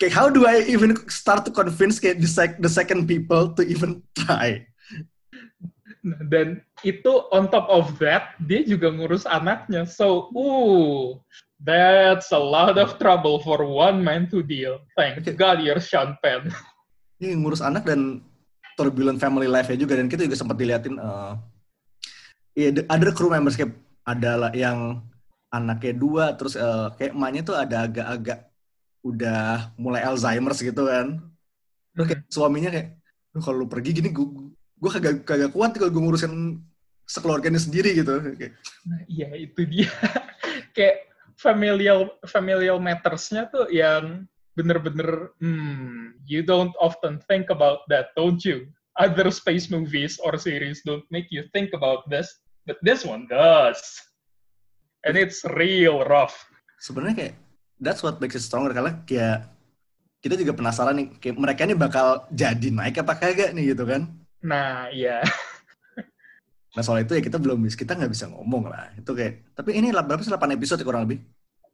kayak 0.00 0.14
how 0.14 0.26
do 0.28 0.46
I 0.46 0.66
even 0.66 0.96
start 1.06 1.46
to 1.46 1.52
convince 1.54 2.02
kayak 2.02 2.18
the, 2.18 2.30
sec- 2.30 2.60
the 2.60 2.70
second 2.70 3.06
people 3.06 3.54
to 3.54 3.62
even 3.62 4.02
try? 4.14 4.66
Nah, 6.00 6.20
Dan 6.32 6.64
itu 6.80 7.12
on 7.30 7.52
top 7.52 7.68
of 7.68 8.00
that 8.00 8.34
dia 8.48 8.64
juga 8.64 8.88
ngurus 8.88 9.28
anaknya. 9.28 9.84
So, 9.84 10.32
ooh, 10.32 11.20
that's 11.60 12.32
a 12.32 12.40
lot 12.40 12.80
of 12.80 12.96
trouble 12.96 13.44
for 13.44 13.60
one 13.62 14.00
man 14.00 14.26
to 14.32 14.40
deal. 14.40 14.80
Thank 14.96 15.20
Okay. 15.20 15.36
God 15.36 15.60
you're 15.60 15.82
Sean 15.82 16.16
Penn. 16.24 16.48
Ini 17.20 17.36
ngurus 17.36 17.60
anak 17.60 17.84
dan 17.84 18.24
turbulent 18.80 19.20
family 19.20 19.44
life-nya 19.44 19.76
juga 19.76 20.00
dan 20.00 20.08
kita 20.08 20.24
juga 20.24 20.40
sempat 20.40 20.56
diliatin 20.56 20.96
eh 20.96 21.32
iya 22.56 22.68
the 22.72 22.82
other 22.88 23.12
crew 23.12 23.28
members 23.28 23.60
kayak 23.60 23.76
ada 24.08 24.48
lah 24.48 24.52
yang 24.56 25.04
anaknya 25.50 25.94
dua 25.98 26.24
terus 26.38 26.54
eh, 26.54 26.88
kayak 26.96 27.12
emaknya 27.12 27.42
tuh 27.42 27.56
ada 27.58 27.76
agak-agak 27.86 28.50
udah 29.02 29.74
mulai 29.76 30.06
Alzheimer's 30.06 30.62
gitu 30.62 30.86
kan. 30.86 31.18
Terus 31.94 32.06
kayak 32.06 32.22
suaminya 32.30 32.70
kayak 32.70 32.88
lu 33.34 33.38
kalau 33.42 33.56
lu 33.62 33.66
pergi 33.70 33.90
gini 33.94 34.10
gue 34.10 34.26
gue 34.80 34.90
kagak 34.90 35.26
kagak 35.26 35.50
kuat 35.52 35.74
kalau 35.76 35.92
gue 35.92 36.02
ngurusin 36.02 36.62
sekeluarganya 37.10 37.58
sendiri 37.58 37.98
gitu. 37.98 38.22
Kayak, 38.38 38.54
Nah, 38.86 39.00
iya 39.10 39.28
itu 39.34 39.66
dia. 39.66 39.90
Kayak 40.76 41.10
familial 41.34 42.14
familial 42.24 42.78
matters-nya 42.78 43.50
tuh 43.50 43.66
yang 43.74 44.24
bener-bener, 44.54 45.34
hmm, 45.40 46.20
you 46.28 46.44
don't 46.44 46.74
often 46.78 47.18
think 47.26 47.50
about 47.50 47.82
that, 47.88 48.14
don't 48.14 48.44
you? 48.46 48.68
Other 48.98 49.32
space 49.32 49.72
movies 49.72 50.20
or 50.20 50.36
series 50.36 50.84
don't 50.84 51.06
make 51.08 51.32
you 51.32 51.48
think 51.56 51.72
about 51.72 52.04
this, 52.12 52.28
but 52.68 52.76
this 52.84 53.02
one 53.06 53.24
does. 53.30 53.80
And 55.00 55.16
it's 55.16 55.40
real 55.56 56.04
rough. 56.04 56.36
sebenarnya 56.76 57.16
kayak 57.16 57.34
that's 57.76 58.00
what 58.00 58.16
makes 58.18 58.36
it 58.36 58.44
stronger 58.44 58.72
karena 58.72 59.04
kayak 59.04 59.48
kita 60.20 60.36
juga 60.36 60.52
penasaran 60.52 60.96
nih 60.96 61.08
kayak 61.16 61.36
mereka 61.36 61.60
ini 61.64 61.76
bakal 61.76 62.24
jadi 62.28 62.68
naik 62.72 63.00
apa 63.00 63.16
kagak 63.16 63.52
nih 63.52 63.72
gitu 63.72 63.84
kan. 63.84 64.08
Nah, 64.40 64.88
iya. 64.90 65.20
Nah 66.70 66.86
soal 66.86 67.02
itu 67.02 67.18
ya 67.18 67.22
kita 67.24 67.34
belum 67.34 67.66
bisa, 67.66 67.74
kita 67.74 67.98
nggak 67.98 68.12
bisa 68.14 68.30
ngomong 68.30 68.70
lah. 68.70 68.94
Itu 68.94 69.10
kayak, 69.10 69.58
tapi 69.58 69.74
ini 69.74 69.90
berapa 69.90 70.22
sih 70.22 70.30
8 70.30 70.54
episode 70.54 70.78
ya 70.78 70.86
kurang 70.86 71.02
lebih? 71.02 71.18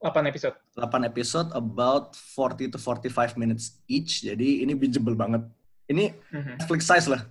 8 0.01 0.25
episode. 0.25 0.57
8 0.73 1.05
episode 1.05 1.49
about 1.53 2.17
40 2.17 2.73
to 2.73 2.79
45 2.81 3.37
minutes 3.37 3.85
each. 3.85 4.25
Jadi 4.25 4.65
ini 4.65 4.73
bingeable 4.73 5.13
banget. 5.13 5.45
Ini 5.85 6.17
Mhm. 6.33 6.65
Netflix 6.65 6.89
size 6.89 7.13
lah. 7.13 7.29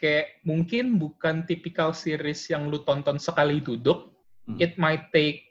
Kayak 0.00 0.40
mungkin 0.40 0.96
bukan 0.96 1.44
tipikal 1.44 1.92
series 1.92 2.48
yang 2.48 2.72
lu 2.72 2.80
tonton 2.80 3.20
sekali 3.20 3.60
duduk. 3.60 4.15
Hmm. 4.46 4.58
It 4.62 4.78
might 4.78 5.10
take 5.10 5.46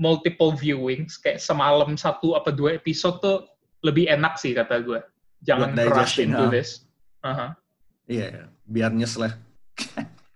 multiple 0.00 0.52
viewings. 0.52 1.16
Kayak 1.20 1.40
semalam 1.44 1.96
satu 1.96 2.36
apa 2.36 2.52
dua 2.52 2.76
episode 2.76 3.20
tuh 3.20 3.48
lebih 3.80 4.08
enak 4.08 4.36
sih 4.36 4.52
kata 4.52 4.80
gue. 4.84 5.00
Jangan 5.44 5.72
Buat 5.72 5.92
rush 5.96 6.20
into 6.20 6.44
ah. 6.44 6.52
this. 6.52 6.84
Aha. 7.24 7.56
Iya, 8.08 8.48
biar 8.68 8.92
nyes 8.92 9.16
lah. 9.16 9.32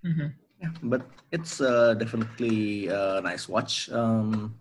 Mhm. 0.05 0.29
Yeah, 0.61 0.73
but 0.85 1.03
it's 1.33 1.61
uh, 1.61 1.93
definitely 1.97 2.88
a 2.88 3.21
nice 3.21 3.49
watch. 3.49 3.88
Um, 3.93 4.55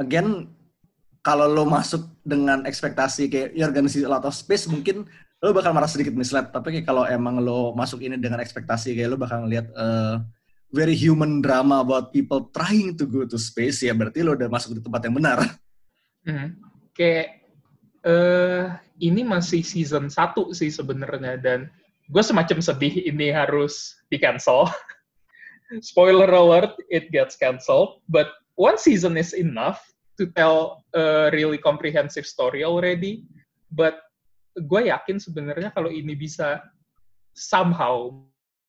again, 0.00 0.48
kalau 1.24 1.48
lo 1.48 1.64
masuk 1.64 2.04
dengan 2.24 2.68
ekspektasi 2.68 3.32
kayak 3.32 3.50
you're 3.56 3.72
gonna 3.72 3.88
see 3.88 4.04
a 4.04 4.12
lot 4.12 4.24
of 4.24 4.36
space, 4.36 4.68
mungkin 4.68 5.08
lo 5.40 5.52
bakal 5.52 5.72
marah 5.72 5.88
sedikit 5.88 6.12
misled. 6.16 6.52
Tapi 6.52 6.80
kayak 6.80 6.86
kalau 6.88 7.04
emang 7.08 7.40
lo 7.40 7.72
masuk 7.72 8.04
ini 8.04 8.16
dengan 8.20 8.40
ekspektasi 8.40 8.96
kayak 8.96 9.08
lo 9.12 9.18
bakal 9.20 9.44
ngeliat 9.44 9.68
uh, 9.76 10.20
very 10.70 10.96
human 10.96 11.42
drama 11.42 11.82
about 11.82 12.14
people 12.14 12.48
trying 12.54 12.96
to 12.96 13.04
go 13.04 13.26
to 13.28 13.36
space, 13.36 13.84
ya 13.84 13.92
berarti 13.92 14.24
lo 14.24 14.38
udah 14.38 14.48
masuk 14.48 14.78
di 14.78 14.82
tempat 14.82 15.00
yang 15.06 15.16
benar. 15.16 15.38
Mhm. 16.24 16.48
Kayak 16.94 17.42
eh 18.04 18.64
ini 19.00 19.24
masih 19.24 19.64
season 19.64 20.12
1 20.12 20.52
sih 20.52 20.70
sebenarnya 20.70 21.40
dan 21.40 21.72
gue 22.12 22.22
semacam 22.22 22.60
sedih 22.60 23.08
ini 23.08 23.32
harus 23.32 23.96
di 24.12 24.20
cancel. 24.20 24.68
Spoiler 25.80 26.28
alert, 26.28 26.76
it 26.92 27.08
gets 27.08 27.34
cancelled. 27.34 28.04
But 28.06 28.30
one 28.60 28.76
season 28.76 29.16
is 29.16 29.32
enough 29.32 29.80
to 30.20 30.28
tell 30.36 30.84
a 30.94 31.32
really 31.32 31.58
comprehensive 31.58 32.28
story 32.28 32.62
already. 32.62 33.24
But 33.72 33.98
gue 34.54 34.92
yakin 34.92 35.18
sebenarnya 35.18 35.74
kalau 35.74 35.90
ini 35.90 36.14
bisa 36.14 36.62
somehow 37.34 38.14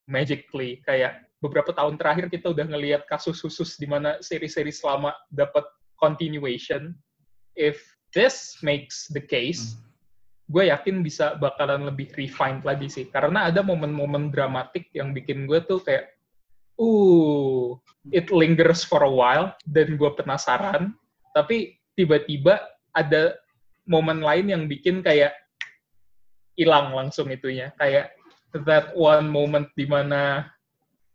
magically 0.09 0.81
kayak 0.87 1.24
beberapa 1.45 1.69
tahun 1.71 2.01
terakhir 2.01 2.33
kita 2.33 2.49
udah 2.49 2.65
ngelihat 2.65 3.05
kasus 3.05 3.37
khusus 3.37 3.77
di 3.77 3.85
mana 3.85 4.17
seri-seri 4.19 4.73
lama 4.81 5.13
dapat 5.29 5.63
continuation. 6.01 6.97
If 7.53 7.79
this 8.11 8.59
makes 8.65 9.07
the 9.13 9.21
case, 9.21 9.77
gue 10.49 10.69
yakin 10.69 11.05
bisa 11.05 11.37
bakalan 11.37 11.85
lebih 11.85 12.13
refined 12.17 12.65
lagi 12.65 12.89
sih. 12.89 13.05
Karena 13.13 13.49
ada 13.49 13.61
momen-momen 13.61 14.33
dramatik 14.33 14.89
yang 14.91 15.13
bikin 15.13 15.45
gue 15.45 15.61
tuh 15.63 15.81
kayak, 15.81 16.13
uh, 16.81 17.77
it 18.09 18.29
lingers 18.33 18.81
for 18.81 19.05
a 19.05 19.09
while, 19.09 19.53
dan 19.69 19.95
gue 19.95 20.11
penasaran. 20.17 20.93
Tapi 21.33 21.77
tiba-tiba 21.93 22.61
ada 22.91 23.37
momen 23.85 24.21
lain 24.21 24.49
yang 24.51 24.63
bikin 24.65 25.05
kayak 25.05 25.33
hilang 26.57 26.91
langsung 26.91 27.29
itunya. 27.29 27.71
Kayak 27.77 28.15
that 28.63 28.95
one 28.95 29.27
moment 29.27 29.67
di 29.75 29.83
mana 29.83 30.47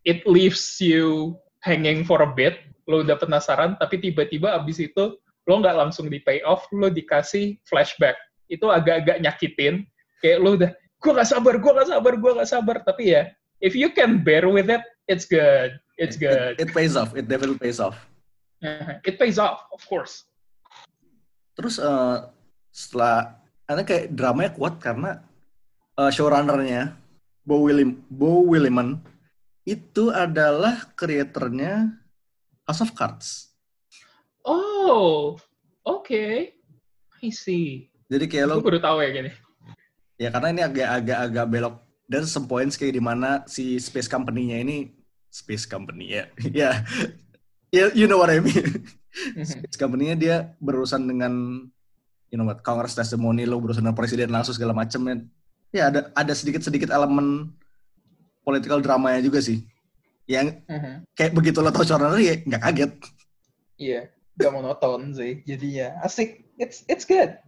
it 0.05 0.25
leaves 0.25 0.81
you 0.81 1.37
hanging 1.61 2.05
for 2.05 2.25
a 2.25 2.31
bit, 2.31 2.61
lo 2.89 3.05
udah 3.05 3.17
penasaran, 3.21 3.77
tapi 3.77 4.01
tiba-tiba 4.01 4.57
abis 4.57 4.81
itu 4.81 5.17
lo 5.49 5.55
nggak 5.61 5.77
langsung 5.77 6.09
di 6.09 6.21
pay 6.23 6.41
off, 6.47 6.65
lo 6.73 6.89
dikasih 6.89 7.59
flashback. 7.69 8.17
Itu 8.51 8.69
agak-agak 8.71 9.23
nyakitin. 9.23 9.87
Kayak 10.21 10.39
lo 10.43 10.51
udah, 10.59 10.71
gue 10.75 11.13
gak 11.17 11.31
sabar, 11.31 11.55
gue 11.57 11.73
gak 11.73 11.89
sabar, 11.89 12.13
gue 12.19 12.33
gak 12.37 12.51
sabar. 12.51 12.77
Tapi 12.85 13.17
ya, 13.17 13.23
if 13.65 13.73
you 13.73 13.89
can 13.89 14.21
bear 14.21 14.45
with 14.51 14.69
it, 14.69 14.85
it's 15.09 15.25
good. 15.25 15.75
It's 15.97 16.17
good. 16.17 16.61
It, 16.61 16.69
it 16.69 16.71
pays 16.77 16.97
off. 16.97 17.13
It 17.17 17.29
definitely 17.29 17.61
pays 17.61 17.81
off. 17.81 17.97
Uh-huh. 18.61 19.01
It 19.05 19.17
pays 19.17 19.41
off, 19.41 19.65
of 19.73 19.81
course. 19.89 20.29
Terus 21.57 21.81
eh, 21.81 22.17
setelah 22.73 23.41
karena 23.65 23.83
kayak 23.85 24.07
dramanya 24.13 24.51
kuat 24.57 24.81
karena 24.81 25.25
eh, 25.97 26.11
showrunnernya 26.13 26.97
Bo 27.45 27.65
Willim 27.65 28.01
Bo 28.09 28.45
Williman 28.45 29.01
itu 29.65 30.09
adalah 30.11 30.89
kreatornya 30.97 31.95
House 32.65 32.83
of 32.83 32.95
Cards. 32.95 33.51
Oh, 34.43 35.37
okay. 35.83 36.57
I 37.21 37.29
see. 37.29 37.91
Jadi 38.09 38.25
kayak 38.27 38.47
lo 38.49 38.55
Gue 38.59 38.75
baru 38.75 38.81
tahu 38.81 38.99
ya 39.05 39.11
gini. 39.13 39.31
ya 40.21 40.29
karena 40.29 40.49
ini 40.53 40.63
agak-agak 40.65 41.19
agak 41.31 41.47
belok 41.49 41.75
dan 42.05 42.25
some 42.27 42.45
points 42.45 42.77
kayak 42.77 42.97
di 42.97 43.03
mana 43.03 43.41
si 43.49 43.79
space 43.81 44.09
company-nya 44.11 44.61
ini 44.61 44.93
space 45.31 45.69
company 45.69 46.17
ya. 46.19 46.25
ya. 46.65 46.71
Ya, 47.71 47.87
you 47.95 48.11
know 48.11 48.19
what 48.19 48.33
I 48.33 48.41
mean. 48.43 48.85
Mhm. 49.11 49.43
space 49.43 49.79
company-nya 49.79 50.15
dia 50.17 50.37
berurusan 50.63 51.03
dengan 51.07 51.67
you 52.31 52.39
know 52.39 52.47
what, 52.47 52.63
Congress 52.63 52.95
testimony 52.95 53.43
lo 53.43 53.59
berurusan 53.59 53.83
dengan 53.83 53.99
presiden 53.99 54.31
langsung 54.31 54.55
segala 54.57 54.73
macam 54.73 55.03
ya. 55.07 55.17
Ya 55.71 55.83
ada 55.87 56.01
ada 56.15 56.33
sedikit-sedikit 56.35 56.91
elemen 56.91 57.55
political 58.43 58.81
dramanya 58.81 59.21
juga 59.21 59.41
sih. 59.43 59.65
Yang 60.31 60.63
Mhm. 60.67 60.95
kayak 61.15 61.33
begitu 61.35 61.59
lo 61.59 61.71
tau 61.75 61.83
showrunner 61.83 62.21
ya 62.21 62.35
nggak 62.47 62.63
kaget. 62.63 62.93
Iya, 63.81 64.01
gak 64.37 64.53
monoton 64.53 65.17
sih. 65.17 65.41
Jadi 65.43 65.81
ya 65.81 65.97
asik. 66.05 66.45
It's 66.61 66.85
it's 66.87 67.09
good. 67.09 67.41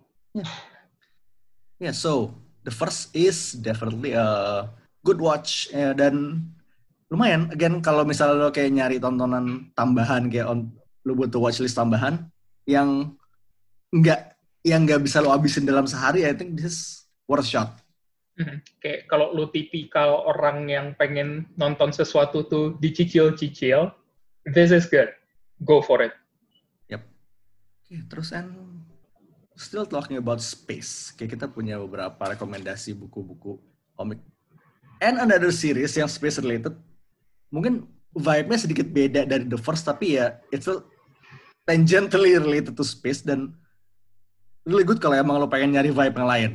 Yeah, 1.77 1.93
so 1.93 2.33
the 2.65 2.73
first 2.73 3.13
is 3.13 3.53
definitely 3.59 4.17
a 4.17 4.65
good 5.05 5.19
watch 5.21 5.69
eh, 5.75 5.93
dan 5.93 6.47
lumayan. 7.13 7.51
Again 7.53 7.83
kalau 7.85 8.07
misalnya 8.07 8.49
lo 8.49 8.55
kayak 8.55 8.73
nyari 8.73 8.97
tontonan 9.03 9.69
tambahan 9.77 10.31
kayak 10.33 10.49
on, 10.49 10.71
lo 11.05 11.13
butuh 11.13 11.43
watchlist 11.43 11.77
tambahan 11.77 12.31
yang 12.65 13.13
nggak 13.93 14.33
yang 14.63 14.87
nggak 14.87 15.03
bisa 15.03 15.19
lo 15.19 15.35
habisin 15.35 15.67
dalam 15.67 15.85
sehari, 15.85 16.23
I 16.23 16.33
think 16.33 16.55
this 16.55 16.71
is 16.71 16.79
worth 17.27 17.45
shot. 17.45 17.82
Mhm. 18.41 18.57
Kayak 18.81 19.01
kalau 19.13 19.37
lu 19.37 19.49
tipikal 19.53 20.25
orang 20.25 20.71
yang 20.71 20.87
pengen 20.97 21.45
nonton 21.61 21.93
sesuatu 21.93 22.49
tuh 22.49 22.81
dicicil-cicil, 22.81 23.93
this 24.57 24.73
is 24.73 24.89
good. 24.89 25.13
Go 25.63 25.85
for 25.85 26.01
it. 26.01 26.17
Oke, 27.93 28.09
terus 28.09 28.33
and 28.33 28.57
still 29.53 29.85
talking 29.85 30.17
about 30.17 30.41
space. 30.41 31.13
Kayak 31.13 31.37
kita 31.37 31.47
punya 31.53 31.77
beberapa 31.77 32.33
rekomendasi 32.33 32.97
buku-buku 32.97 33.61
komik. 33.93 34.17
And 35.05 35.21
another 35.21 35.53
series 35.53 35.93
yang 35.93 36.09
space 36.09 36.41
related. 36.41 36.73
Mungkin 37.53 37.85
vibe-nya 38.17 38.65
sedikit 38.65 38.89
beda 38.89 39.29
dari 39.29 39.45
the 39.45 39.61
first, 39.61 39.85
tapi 39.85 40.17
ya 40.17 40.41
it's 40.49 40.65
still 40.65 40.89
tangentially 41.69 42.41
related 42.41 42.73
to 42.73 42.81
space 42.81 43.21
dan 43.21 43.53
really 44.65 44.89
good 44.89 44.97
kalau 44.97 45.21
emang 45.21 45.37
lo 45.37 45.45
pengen 45.45 45.77
nyari 45.77 45.93
vibe 45.93 46.17
yang 46.17 46.31
lain. 46.33 46.53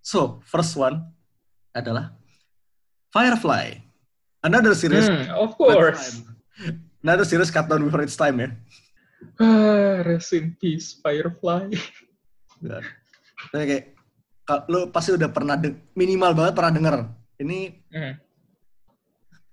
So, 0.00 0.40
first 0.44 0.74
one 0.74 1.02
adalah 1.70 2.14
Firefly. 3.08 3.80
Another 4.40 4.72
series. 4.72 5.04
Hmm, 5.04 5.34
of 5.34 5.54
course. 5.54 6.22
Another 6.98 7.24
series 7.24 7.50
cut 7.50 7.66
down 7.66 7.82
before 7.82 8.02
its 8.02 8.14
time 8.14 8.38
ya. 8.38 8.48
Ah, 9.36 10.02
rest 10.06 10.30
in 10.32 10.54
peace, 10.54 10.94
Firefly. 10.94 11.74
Tapi 13.50 13.64
kayak 13.66 13.84
ka- 14.42 14.66
lu 14.66 14.90
pasti 14.90 15.14
udah 15.14 15.30
pernah 15.30 15.58
minimal 15.92 16.34
banget 16.34 16.54
pernah 16.54 16.72
denger. 16.72 16.96
Ini 17.38 17.58
Hmm. 17.90 18.14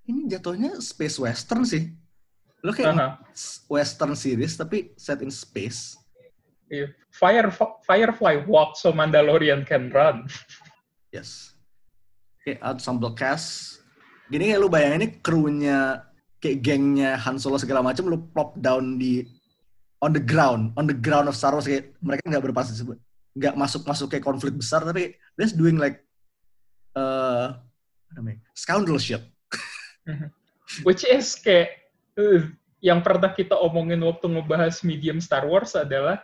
ini 0.06 0.20
jatuhnya 0.28 0.78
space 0.78 1.18
western 1.18 1.66
sih. 1.66 1.90
Lu 2.62 2.74
kayak 2.74 2.94
Aha. 2.94 3.08
s- 3.30 3.62
western 3.66 4.14
series 4.14 4.54
tapi 4.54 4.94
set 4.98 5.22
in 5.22 5.30
space. 5.30 5.98
Iya. 6.66 6.90
Fire, 7.16 7.48
Firefly 7.88 8.44
walk 8.44 8.76
so 8.76 8.92
Mandalorian 8.92 9.64
can 9.64 9.88
run. 9.96 10.28
Yes. 11.16 11.56
Kayak 12.44 12.60
ensemble 12.60 13.16
cast. 13.16 13.80
Gini 14.28 14.52
kayak 14.52 14.60
lu 14.60 14.68
bayangin 14.68 15.00
ini 15.00 15.08
krunya 15.24 16.04
kayak 16.44 16.60
gengnya 16.60 17.16
Han 17.24 17.40
Solo 17.40 17.56
segala 17.56 17.80
macam 17.80 18.12
lu 18.12 18.20
plop 18.36 18.60
down 18.60 19.00
di 19.00 19.24
on 20.04 20.12
the 20.12 20.20
ground, 20.20 20.76
on 20.76 20.86
the 20.86 20.98
ground 20.98 21.32
of 21.32 21.40
Star 21.40 21.56
Wars 21.56 21.66
kayak 21.66 21.96
mereka 22.04 22.28
nggak 22.28 22.46
berpasti 22.52 22.76
nggak 23.36 23.56
masuk 23.56 23.88
masuk 23.88 24.08
kayak 24.12 24.24
konflik 24.24 24.56
besar 24.56 24.84
tapi 24.84 25.16
they're 25.36 25.48
just 25.48 25.60
doing 25.60 25.76
like 25.76 26.04
uh, 27.00 27.56
apa 27.56 28.12
namanya 28.20 28.40
scoundrel 28.52 29.00
shit. 29.00 29.24
Which 30.84 31.08
is 31.08 31.40
kayak 31.40 31.80
uh, 32.20 32.44
yang 32.84 33.00
pernah 33.02 33.32
kita 33.32 33.56
omongin 33.56 34.04
waktu 34.04 34.28
ngebahas 34.30 34.84
medium 34.84 35.24
Star 35.24 35.48
Wars 35.48 35.74
adalah 35.74 36.22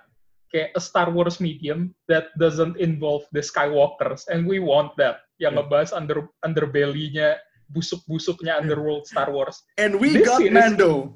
kayak 0.52 0.76
a 0.76 0.82
Star 0.84 1.08
Wars 1.10 1.40
medium 1.40 1.96
that 2.06 2.30
doesn't 2.36 2.76
involve 2.78 3.24
the 3.32 3.40
Skywalkers 3.40 4.28
and 4.28 4.44
we 4.44 4.60
want 4.60 4.92
that 5.00 5.24
yang 5.40 5.56
Yeah. 5.56 5.64
ngebahas 5.64 5.96
under 5.96 6.28
underbelly-nya 6.44 7.40
busuk-busuknya 7.72 8.60
underworld 8.60 9.08
Star 9.08 9.32
Wars. 9.32 9.64
And 9.80 9.96
we 9.96 10.12
This 10.12 10.28
got 10.28 10.44
series- 10.44 10.54
Mando. 10.54 11.16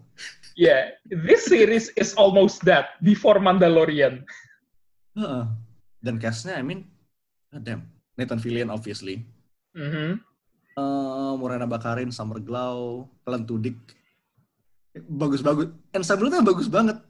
Yeah, 0.55 0.95
this 1.11 1.51
series 1.51 1.91
is 1.99 2.15
almost 2.15 2.63
that 2.63 2.95
before 3.03 3.43
Mandalorian. 3.43 4.23
Heeh. 5.13 5.43
Dan 5.99 6.15
castnya, 6.15 6.55
I 6.55 6.63
mean, 6.63 6.87
god 7.51 7.63
damn. 7.67 7.81
Nathan 8.15 8.39
Fillion 8.39 8.71
obviously. 8.71 9.27
Mhm. 9.75 10.23
Eh, 10.75 11.33
Morena 11.35 11.67
Bakarin, 11.67 12.07
Summer 12.07 12.39
Glau, 12.39 13.03
Glenn 13.27 13.43
Tudyk. 13.43 13.75
Bagus-bagus. 14.95 15.75
Ensemble-nya 15.91 16.39
bagus 16.39 16.71
banget. 16.71 17.03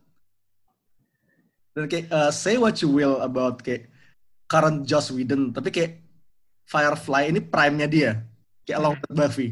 Dan 1.75 1.91
kayak, 1.91 2.07
eh, 2.07 2.31
say 2.31 2.55
what 2.55 2.79
you 2.79 2.88
will 2.88 3.19
about 3.19 3.59
kayak 3.59 3.91
current 4.47 4.88
Joss 4.88 5.11
Whedon, 5.11 5.51
tapi 5.51 5.69
kayak 5.75 5.99
Firefly 6.65 7.29
ini 7.29 7.43
prime-nya 7.43 7.85
dia. 7.85 8.11
Kayak 8.65 8.77
along 8.81 8.95
with 8.97 9.13
Buffy. 9.13 9.49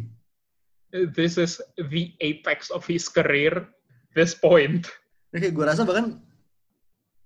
This 0.90 1.38
is 1.38 1.62
the 1.78 2.16
apex 2.24 2.74
of 2.74 2.88
his 2.88 3.06
career. 3.06 3.70
This 4.18 4.34
point. 4.34 4.90
Kayak 5.34 5.54
gue 5.54 5.66
rasa 5.66 5.86
bahkan, 5.86 6.22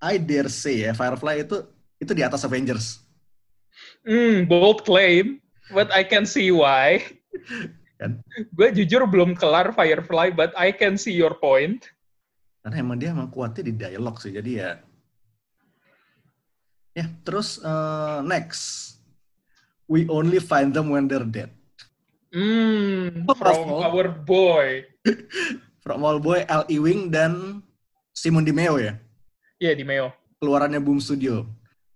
I 0.01 0.19
dare 0.19 0.51
say 0.51 0.87
ya, 0.87 0.91
Firefly 0.97 1.45
itu 1.45 1.63
itu 2.01 2.11
di 2.15 2.23
atas 2.25 2.43
Avengers. 2.43 3.03
Hmm, 4.07 4.47
bold 4.49 4.87
claim, 4.87 5.43
but 5.75 5.91
I 5.93 6.01
can 6.01 6.25
see 6.25 6.49
why. 6.49 7.03
Kan? 7.99 8.23
Gue 8.55 8.71
jujur 8.71 9.03
belum 9.05 9.35
kelar 9.35 9.75
Firefly, 9.75 10.33
but 10.33 10.55
I 10.57 10.71
can 10.71 10.95
see 10.95 11.13
your 11.13 11.35
point. 11.37 11.85
Karena 12.63 12.75
emang 12.83 12.97
dia 12.99 13.11
emang 13.11 13.31
kuatnya 13.31 13.67
di 13.67 13.73
dialog 13.75 14.15
sih, 14.19 14.35
jadi 14.35 14.51
ya. 14.51 14.69
Ya, 16.97 17.05
terus 17.21 17.61
eh, 17.61 18.19
next. 18.25 18.97
We 19.85 20.09
only 20.09 20.41
find 20.41 20.73
them 20.73 20.89
when 20.89 21.05
they're 21.05 21.23
dead. 21.23 21.53
Oh, 22.33 23.35
from 23.39 23.69
our 23.85 24.09
boy. 24.09 24.83
From 25.79 26.03
All 26.03 26.19
Boy, 26.19 26.43
Al 26.51 26.67
Ewing, 26.67 27.07
dan 27.07 27.63
Simon 28.11 28.43
DiMeo 28.43 28.75
ya. 28.75 28.99
Ya, 29.55 29.71
di 29.71 29.87
Meo. 29.87 30.11
Keluarannya 30.43 30.83
Boom 30.83 30.99
Studio. 30.99 31.47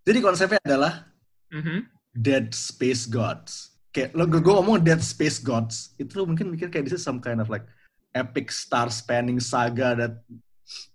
Jadi 0.07 0.23
konsepnya 0.23 0.63
adalah 0.63 1.11
Mhm. 1.51 1.83
Dead 2.15 2.47
Space 2.55 3.03
Gods. 3.03 3.75
Kayak 3.91 4.15
lo 4.15 4.23
gue 4.23 4.39
ngomong 4.39 4.79
Dead 4.79 5.03
Space 5.03 5.43
Gods, 5.43 5.91
itu 5.99 6.15
lo 6.15 6.23
mungkin 6.23 6.47
mikir 6.47 6.71
kayak 6.71 6.87
this 6.87 6.95
is 6.95 7.03
some 7.03 7.19
kind 7.19 7.43
of 7.43 7.51
like 7.51 7.67
epic 8.15 8.47
star 8.47 8.87
spanning 8.87 9.43
saga 9.43 9.91
that 9.99 10.13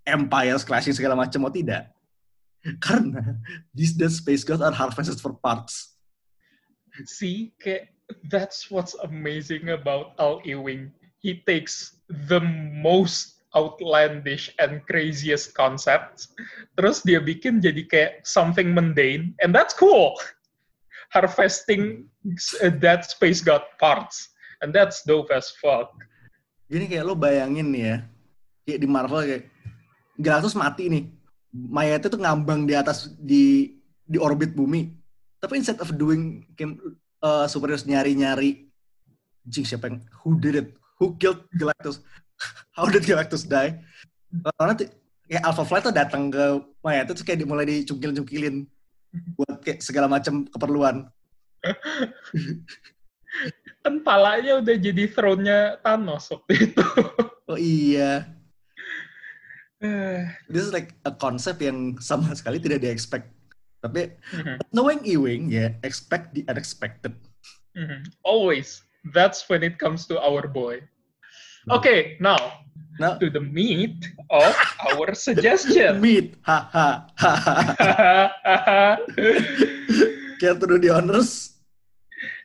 empires 0.01 0.65
clashing 0.65 0.97
segala 0.97 1.13
macam 1.13 1.45
oh 1.45 1.53
tidak. 1.53 1.93
Karena 2.85 3.37
these 3.73 3.93
Dead 3.93 4.11
Space 4.11 4.43
Gods 4.43 4.61
are 4.61 4.73
harvested 4.73 5.19
for 5.21 5.33
parts. 5.33 5.97
See, 7.05 7.53
kayak, 7.61 7.93
that's 8.31 8.71
what's 8.73 8.97
amazing 9.05 9.69
about 9.69 10.17
Al 10.17 10.41
Ewing. 10.41 10.89
He 11.21 11.43
takes 11.45 12.01
the 12.09 12.41
most 12.41 13.37
outlandish 13.55 14.53
and 14.59 14.85
craziest 14.85 15.57
concepts, 15.57 16.33
terus 16.77 17.01
dia 17.01 17.17
bikin 17.17 17.57
jadi 17.57 17.83
kayak 17.89 18.13
something 18.27 18.73
mundane, 18.73 19.33
and 19.41 19.53
that's 19.53 19.73
cool. 19.73 20.13
Harvesting 21.15 22.05
uh, 22.61 22.73
that 22.83 23.07
space 23.09 23.39
god 23.39 23.63
parts, 23.81 24.35
and 24.61 24.69
that's 24.75 25.01
dope 25.07 25.31
as 25.33 25.49
fuck. 25.57 25.93
Gini 26.67 26.85
kayak 26.91 27.07
lo 27.07 27.15
bayangin 27.15 27.71
nih 27.71 27.83
ya, 27.83 27.97
kayak 28.67 28.79
di 28.83 28.87
Marvel 28.89 29.23
kayak 29.23 29.45
Galactus 30.17 30.57
mati 30.57 30.89
nih, 30.89 31.03
mayatnya 31.53 32.09
tuh 32.11 32.21
ngambang 32.21 32.67
di 32.67 32.73
atas 32.75 33.11
di 33.17 33.75
di 34.07 34.17
orbit 34.17 34.55
bumi. 34.55 34.89
Tapi 35.37 35.61
instead 35.61 35.77
of 35.83 35.93
doing 35.93 36.47
kayak 36.57 36.79
uh, 37.21 37.45
superheroes 37.45 37.85
nyari-nyari, 37.85 38.71
jing 39.45 39.67
siapa 39.67 39.91
yang 39.91 40.01
who 40.23 40.39
did 40.41 40.55
it, 40.57 40.73
who 40.97 41.13
killed 41.21 41.45
Galactus, 41.53 42.01
how 42.75 42.89
did 42.89 43.05
Galactus 43.05 43.45
die? 43.45 43.77
Karena 44.57 44.73
tuh 44.73 44.89
kayak 45.27 45.43
Alpha 45.43 45.63
Flight 45.67 45.83
tuh 45.85 45.95
datang 45.95 46.31
ke 46.31 46.45
mayatnya 46.81 47.13
tuh 47.13 47.25
kayak 47.27 47.45
mulai 47.45 47.67
dicungkil-cungkilin 47.67 48.65
buat 49.37 49.61
kayak 49.61 49.83
segala 49.83 50.09
macam 50.09 50.47
keperluan. 50.47 51.05
Kan 53.85 54.03
palanya 54.03 54.59
udah 54.59 54.75
jadi 54.75 55.07
throne-nya 55.07 55.79
Thanos 55.85 56.27
waktu 56.33 56.71
itu. 56.71 56.83
Oh 57.47 57.55
iya, 57.55 58.27
This 60.49 60.63
is 60.65 60.73
like 60.73 60.97
a 61.05 61.13
concept 61.13 61.61
yang 61.61 62.01
sama 62.01 62.33
sekali 62.33 62.57
tidak 62.57 62.81
di-expect. 62.81 63.29
Tapi 63.77 64.09
mhm, 64.33 64.57
knowing 64.73 65.05
Ewing, 65.05 65.53
ya, 65.53 65.69
expect 65.85 66.33
the 66.33 66.41
unexpected. 66.49 67.13
mhm. 67.77 68.01
Always. 68.25 68.81
That's 69.13 69.45
when 69.47 69.61
it 69.63 69.77
comes 69.77 70.03
to 70.09 70.17
our 70.19 70.49
boy. 70.49 70.81
Okay, 71.69 72.17
now 72.19 72.63
Nah, 72.97 73.21
to 73.21 73.29
the 73.29 73.39
meat 73.43 74.01
of 74.33 74.55
our 74.89 75.13
suggestion. 75.27 76.01
meet, 76.01 76.33
haha, 76.41 77.05
haha. 77.13 78.97
Care 80.41 80.57
to 80.57 80.65
do 80.65 80.81
the 80.81 80.89
honors? 80.89 81.61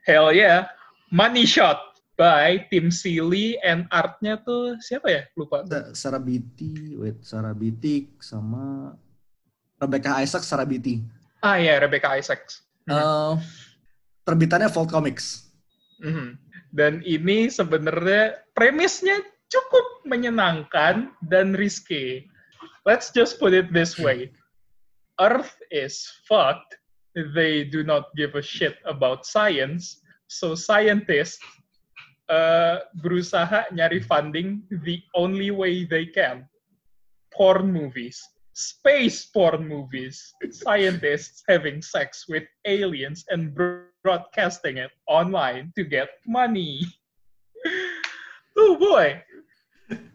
Hell 0.05 0.29
yeah. 0.33 0.69
Money 1.09 1.49
Shot 1.49 1.92
by 2.23 2.71
Tim 2.71 2.95
Seeley 2.95 3.59
and 3.67 3.91
artnya 3.91 4.39
tuh 4.47 4.79
siapa 4.79 5.11
ya? 5.11 5.23
Lupa. 5.35 5.67
Sa- 5.67 5.91
Sarah 5.91 6.23
Beatty, 6.23 6.95
wait, 6.95 7.19
Sarah 7.27 7.51
Beatty 7.51 8.15
sama 8.23 8.95
Rebecca 9.83 10.23
Isaac, 10.23 10.47
Sarah 10.47 10.63
Beatty. 10.63 11.03
Ah 11.43 11.59
ya, 11.59 11.83
Rebecca 11.83 12.15
Isaacs. 12.15 12.63
Eh, 12.87 13.35
terbitannya 14.23 14.71
Vault 14.71 14.95
Comics. 14.95 15.51
Mhm. 15.99 16.39
Dan 16.71 17.03
ini 17.03 17.51
sebenarnya 17.51 18.39
premisnya 18.55 19.19
cukup 19.51 20.07
menyenangkan 20.07 21.11
dan 21.27 21.59
risky. 21.59 22.31
Let's 22.87 23.11
just 23.11 23.43
put 23.43 23.51
it 23.51 23.75
this 23.75 23.99
way. 23.99 24.31
Earth 25.19 25.59
is 25.75 26.07
fucked. 26.31 26.79
They 27.19 27.67
do 27.67 27.83
not 27.83 28.15
give 28.15 28.39
a 28.39 28.43
shit 28.43 28.79
about 28.87 29.27
science. 29.27 29.99
So 30.31 30.55
scientists 30.57 31.43
uh, 32.33 32.89
berusaha 33.05 33.69
nyari 33.77 34.01
funding 34.01 34.65
the 34.89 35.05
only 35.13 35.53
way 35.53 35.85
they 35.85 36.09
can. 36.09 36.49
Porn 37.37 37.69
movies. 37.69 38.17
Space 38.57 39.29
porn 39.29 39.69
movies. 39.69 40.33
Scientists 40.53 41.45
having 41.49 41.85
sex 41.85 42.25
with 42.29 42.45
aliens 42.65 43.25
and 43.29 43.53
broadcasting 44.05 44.81
it 44.81 44.93
online 45.05 45.73
to 45.77 45.85
get 45.85 46.09
money. 46.25 46.81
Oh 48.53 48.77
boy. 48.77 49.17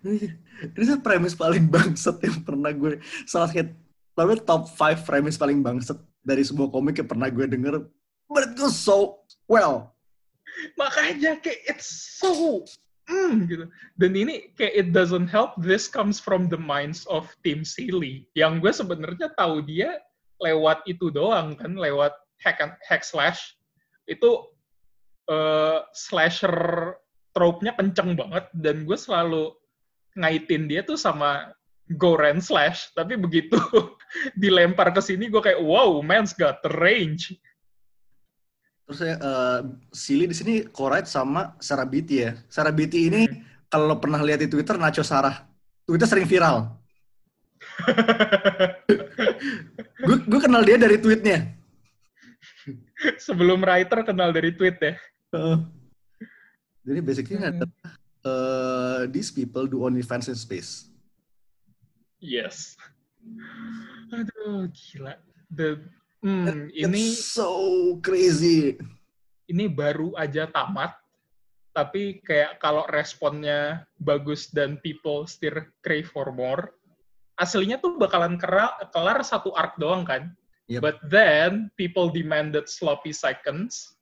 Ini 0.78 0.94
premis 1.02 1.34
paling 1.34 1.66
bangsat 1.66 2.22
yang 2.22 2.46
pernah 2.46 2.70
gue 2.70 3.02
salah 3.26 3.50
satu 3.50 3.74
tapi 4.14 4.38
top 4.46 4.70
5 4.70 5.06
premis 5.10 5.42
paling 5.42 5.66
bangsat 5.66 5.98
dari 6.22 6.46
sebuah 6.46 6.70
komik 6.70 7.02
yang 7.02 7.10
pernah 7.10 7.34
gue 7.34 7.50
denger. 7.50 7.82
But 8.30 8.46
it 8.46 8.54
goes 8.54 8.78
so 8.78 9.26
well. 9.50 9.97
Makanya 10.80 11.38
kayak 11.42 11.62
it's 11.70 12.18
so 12.18 12.64
mm, 13.10 13.48
gitu. 13.48 13.66
Dan 13.96 14.12
ini 14.18 14.52
kayak 14.58 14.74
it 14.74 14.88
doesn't 14.94 15.30
help. 15.30 15.56
This 15.62 15.88
comes 15.88 16.18
from 16.18 16.50
the 16.52 16.60
minds 16.60 17.08
of 17.08 17.30
Tim 17.42 17.62
Seeley. 17.64 18.28
Yang 18.34 18.54
gue 18.64 18.72
sebenarnya 18.86 19.28
tahu 19.38 19.64
dia 19.64 20.02
lewat 20.38 20.86
itu 20.86 21.10
doang 21.10 21.58
kan, 21.58 21.78
lewat 21.78 22.14
hack 22.42 22.62
and 22.62 22.74
hack 22.86 23.02
slash. 23.02 23.58
Itu 24.06 24.50
eh, 25.30 25.80
slasher 25.94 26.56
trope-nya 27.38 27.78
kenceng 27.78 28.18
banget 28.18 28.50
dan 28.58 28.82
gue 28.90 28.98
selalu 28.98 29.54
ngaitin 30.18 30.66
dia 30.66 30.82
tuh 30.82 30.98
sama 30.98 31.54
gore 31.96 32.34
and 32.34 32.42
slash 32.42 32.90
tapi 32.98 33.14
begitu 33.14 33.56
dilempar 34.42 34.90
ke 34.90 34.98
sini 35.00 35.30
gue 35.30 35.38
kayak 35.38 35.62
wow 35.62 36.02
man's 36.02 36.34
got 36.34 36.58
range 36.82 37.38
Terus 38.88 39.00
ya, 39.04 39.16
eh, 39.20 39.60
Silly 39.92 40.26
di 40.26 40.36
sini 40.36 40.54
co-write 40.64 41.06
sama 41.06 41.52
Sarah 41.60 41.84
Beatty 41.84 42.24
ya. 42.24 42.32
Sarah 42.48 42.72
Beatty 42.72 43.12
ini 43.12 43.22
kalau 43.68 43.92
lo 43.92 43.96
pernah 44.00 44.24
lihat 44.24 44.40
di 44.40 44.48
Twitter 44.48 44.76
Nacho 44.76 45.04
Sarah. 45.04 45.44
Twitter 45.84 46.08
sering 46.08 46.24
viral. 46.24 46.72
Gue 50.28 50.40
kenal 50.40 50.64
dia 50.64 50.78
dari 50.78 50.98
tweetnya. 50.98 51.54
sebelum 53.22 53.62
writer 53.62 54.02
kenal 54.02 54.34
dari 54.34 54.50
tweet 54.52 54.76
ya 54.82 54.98
Heeh. 55.30 55.58
Jadi 56.82 57.00
basically 57.00 57.38
Hmm. 57.38 57.50
adalah 57.54 57.94
eh, 58.26 59.02
these 59.08 59.30
people 59.30 59.64
do 59.66 59.86
only 59.86 60.02
fans 60.02 60.28
in 60.28 60.36
space. 60.36 60.90
yes 62.18 62.74
aduh 64.10 64.66
gila 64.74 65.14
the 65.54 65.78
hmm, 66.24 66.70
ini 66.74 67.14
It's 67.14 67.34
so 67.34 67.50
crazy. 68.02 68.78
ini 69.48 69.66
baru 69.72 70.12
aja 70.20 70.50
tamat 70.52 70.92
tapi 71.72 72.20
kayak 72.26 72.58
kalau 72.58 72.84
responnya 72.90 73.86
bagus 74.02 74.50
dan 74.50 74.82
people 74.82 75.30
still 75.30 75.62
crave 75.86 76.10
for 76.10 76.34
more 76.34 76.74
aslinya 77.38 77.78
tuh 77.78 78.02
bakalan 78.02 78.36
kera, 78.42 78.74
kelar 78.90 79.22
satu 79.22 79.54
arc 79.54 79.78
doang 79.78 80.04
kan 80.04 80.34
Yep. 80.68 80.84
but 80.84 81.00
then 81.08 81.72
people 81.80 82.12
demanded 82.12 82.68
sloppy 82.68 83.16
seconds 83.16 83.96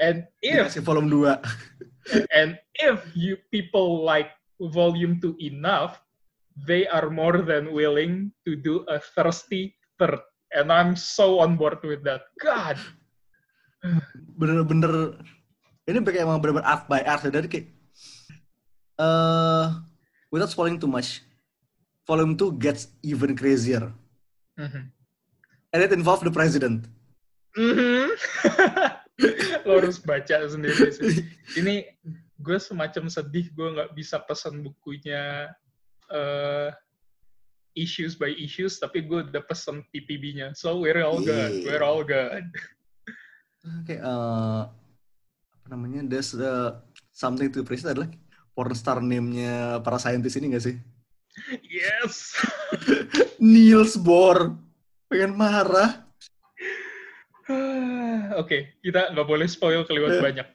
and 0.00 0.24
if 0.40 0.72
Dikasih 0.72 0.88
volume 0.88 1.12
2. 1.12 1.36
and 2.40 2.56
if 2.80 3.04
you 3.12 3.36
people 3.52 4.00
like 4.00 4.32
volume 4.72 5.20
2 5.20 5.36
enough 5.36 6.00
they 6.64 6.88
are 6.88 7.12
more 7.12 7.44
than 7.44 7.76
willing 7.76 8.32
to 8.48 8.56
do 8.56 8.88
a 8.88 8.96
thirsty 9.12 9.76
third 10.00 10.16
and 10.56 10.68
i'm 10.72 10.96
so 10.96 11.40
on 11.40 11.56
board 11.56 11.80
with 11.84 12.04
that 12.04 12.28
god 12.40 12.76
Bener-bener 14.38 15.18
ini 15.90 15.98
kayak 16.06 16.22
emang 16.22 16.38
bener-bener 16.38 16.66
art 16.66 16.86
by 16.86 17.02
art 17.02 17.26
dari 17.26 17.50
kayak 17.50 17.66
eh 19.02 19.66
without 20.30 20.48
spoiling 20.48 20.78
too 20.78 20.88
much. 20.88 21.20
Volume 22.06 22.34
2 22.34 22.58
gets 22.58 22.90
even 23.02 23.34
crazier. 23.34 23.90
Mhm. 24.58 24.90
And 25.74 25.80
it 25.82 25.90
involves 25.90 26.22
the 26.22 26.30
president. 26.30 26.86
Mhm. 27.58 28.10
lo 29.68 29.78
harus 29.78 30.00
baca 30.02 30.48
sendiri 30.48 30.88
sih 30.90 31.22
ini 31.60 31.86
gue 32.40 32.58
semacam 32.58 33.06
sedih 33.06 33.52
gue 33.54 33.68
nggak 33.76 33.92
bisa 33.94 34.18
pesan 34.24 34.64
bukunya 34.64 35.52
eh, 36.10 36.68
issues 37.72 38.14
by 38.14 38.30
issues 38.34 38.76
tapi 38.76 39.02
gue 39.02 39.24
udah 39.24 39.42
pesen 39.42 39.80
TPB-nya 39.88 40.52
so 40.52 40.78
we're 40.78 41.00
all 41.00 41.18
good 41.18 41.52
Yeah. 41.52 41.64
we're 41.66 41.84
all 41.84 42.02
good 42.02 42.44
Kayak 43.86 44.02
eh 44.02 44.62
apa 45.54 45.66
namanya? 45.70 46.02
There's 46.02 46.34
eh, 46.34 46.74
something 47.14 47.46
to 47.54 47.62
appreciate 47.62 47.94
adalah 47.94 48.10
porn 48.52 48.74
star 48.74 48.98
name-nya 48.98 49.78
para 49.78 50.02
saintis 50.02 50.34
ini 50.34 50.50
gak 50.50 50.66
sih? 50.66 50.76
yes 51.62 52.34
Niels 53.38 53.94
Bohr. 53.94 54.58
Pengen 55.06 55.38
marah. 55.38 56.02
Oke, 58.42 58.78
kita 58.80 59.14
nggak 59.14 59.28
boleh 59.28 59.46
spoil 59.46 59.86
kelewat 59.86 60.18
Eh. 60.18 60.22
banyak. 60.22 60.46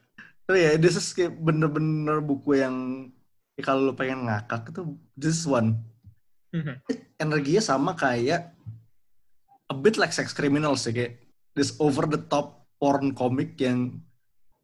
Tapi 0.44 0.58
ya, 0.58 0.70
this 0.76 0.96
is 0.96 1.08
kayak 1.12 1.36
bener-bener 1.36 2.20
buku 2.20 2.60
yang 2.60 3.08
ya 3.54 3.62
kalau 3.64 3.88
lo 3.88 3.92
pengen 3.92 4.24
ngakak 4.24 4.68
itu 4.68 4.96
this 5.12 5.36
is 5.36 5.44
one. 5.44 5.76
Mhm. 6.54 6.74
Energinya 7.20 7.62
sama 7.62 7.92
kayak 7.92 8.52
a 9.68 9.74
bit 9.76 10.00
like 10.00 10.14
sex 10.16 10.32
criminals 10.32 10.88
sih 10.88 10.96
kayak 10.96 11.20
this 11.52 11.76
over 11.76 12.08
the 12.08 12.20
top 12.32 12.64
porn 12.80 13.12
komik 13.12 13.58
yang 13.60 14.00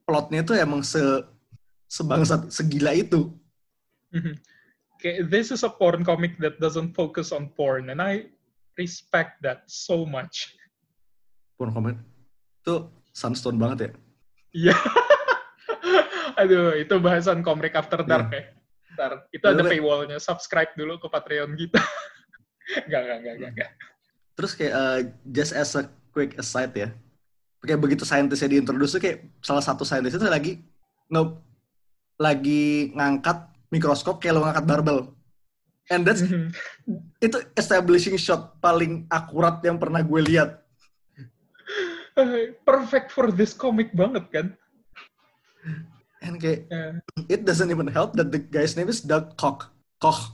plotnya 0.09 0.41
itu 0.41 0.57
emang 0.57 0.81
se 0.81 1.01
sebangsat 1.91 2.49
segila 2.49 2.97
itu. 2.97 3.31
Mhm. 4.15 4.35
Kayak 5.03 5.29
this 5.29 5.53
is 5.53 5.61
a 5.67 5.71
porn 5.71 6.01
comic 6.07 6.41
that 6.41 6.57
doesn't 6.57 6.97
focus 6.97 7.29
on 7.35 7.53
porn, 7.53 7.93
and 7.93 8.01
I 8.01 8.33
respect 8.81 9.45
that 9.45 9.69
so 9.69 10.09
much. 10.09 10.57
Porn 11.61 11.75
komik 11.75 12.01
itu 12.65 12.89
sunstone 13.13 13.61
banget 13.61 13.79
ya. 13.79 13.91
Iya. 14.55 14.77
Aduh, 16.41 16.75
itu 16.81 16.95
bahasan 16.99 17.45
komik 17.45 17.77
after 17.77 18.01
dark 18.03 18.33
ya. 18.33 18.43
Ntar, 18.95 19.27
itu 19.35 19.45
ada 19.45 19.63
paywallnya. 19.67 20.19
Subscribe 20.23 20.71
dulu 20.79 20.97
ke 21.03 21.07
Patreon 21.11 21.53
kita. 21.59 21.83
Gak, 22.89 23.03
gak, 23.05 23.19
gak, 23.21 23.35
gak, 23.37 23.51
gak. 23.61 23.71
Terus 24.41 24.57
kayak 24.57 24.73
uh, 24.73 25.01
just 25.29 25.53
as 25.53 25.77
a 25.77 25.85
quick 26.17 26.33
aside 26.41 26.73
ya. 26.73 26.89
Kayak 27.61 27.77
begitu 27.85 28.09
saintisnya 28.09 28.57
diintroduce 28.57 28.97
tuh 28.97 29.05
kayak 29.05 29.29
salah 29.45 29.61
satu 29.61 29.85
saintis 29.85 30.17
itu 30.17 30.25
lagi 30.25 30.65
nge 31.13 31.23
lagi 32.17 32.89
ngangkat 32.97 33.53
mikroskop 33.69 34.17
kayak 34.17 34.41
lo 34.41 34.49
ngangkat 34.49 34.65
barbel. 34.65 34.99
And 35.93 36.09
that's 36.09 36.25
Mhm. 36.25 36.57
itu 37.21 37.37
establishing 37.53 38.17
shot 38.17 38.57
paling 38.65 39.05
akurat 39.13 39.61
yang 39.61 39.77
pernah 39.77 40.01
gue 40.01 40.21
lihat. 40.25 40.65
Perfect 42.69 43.13
for 43.13 43.29
this 43.29 43.53
comic 43.53 43.93
banget 43.93 44.25
kan? 44.33 44.47
And 46.25 46.41
kayak 46.41 46.65
Eh, 46.73 46.93
it 47.29 47.45
doesn't 47.45 47.69
even 47.69 47.85
help 47.87 48.17
that 48.17 48.33
the 48.33 48.41
guy's 48.41 48.75
name 48.75 48.89
is 48.89 49.05
Doug 49.05 49.37
Koch. 49.37 49.69
Koch. 50.01 50.33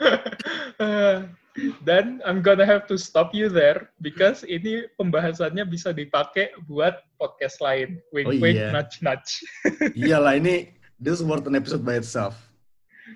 Dan 1.84 2.22
I'm 2.24 2.40
gonna 2.40 2.64
have 2.64 2.86
to 2.88 2.96
stop 2.96 3.34
you 3.36 3.50
there 3.50 3.90
because 4.00 4.46
ini 4.46 4.86
pembahasannya 4.96 5.66
bisa 5.66 5.90
dipakai 5.92 6.54
buat 6.64 7.04
podcast 7.18 7.58
lain. 7.60 7.98
Wink, 8.14 8.28
Oh, 8.28 8.36
wink, 8.38 8.56
iya. 8.56 8.70
nudge, 8.72 9.02
nudge. 9.02 9.42
Iyalah 9.98 10.38
ini 10.40 10.72
this 10.96 11.18
is 11.18 11.24
worth 11.26 11.44
an 11.44 11.56
episode 11.58 11.82
by 11.82 11.98
itself. 12.00 12.38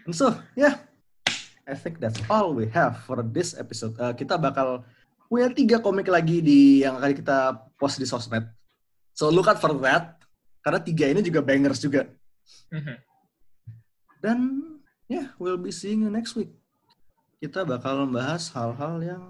And 0.04 0.12
so, 0.12 0.34
yeah, 0.58 0.82
I 1.64 1.72
think 1.78 2.02
that's 2.02 2.20
all 2.28 2.52
we 2.52 2.68
have 2.74 3.00
for 3.06 3.22
this 3.22 3.54
episode. 3.56 3.96
Uh, 3.96 4.12
kita 4.12 4.36
bakal 4.36 4.82
punya 5.30 5.48
tiga 5.54 5.76
komik 5.80 6.10
lagi 6.10 6.44
di 6.44 6.84
yang 6.84 6.98
akan 7.00 7.12
kita 7.16 7.36
post 7.78 7.96
di 7.96 8.04
sosmed. 8.04 8.44
So 9.14 9.30
look 9.30 9.46
out 9.46 9.62
for 9.62 9.72
that. 9.86 10.20
Karena 10.64 10.80
tiga 10.80 11.04
ini 11.12 11.20
juga 11.20 11.44
bangers 11.44 11.78
juga. 11.84 12.08
Mhm. 12.72 12.96
Dan 14.24 14.38
ya, 15.04 15.20
yeah, 15.20 15.26
we'll 15.36 15.60
be 15.60 15.68
seeing 15.68 16.00
you 16.00 16.10
next 16.10 16.32
week. 16.32 16.48
Kita 17.38 17.68
bakal 17.68 18.08
membahas 18.08 18.48
hal-hal 18.56 19.04
yang 19.04 19.24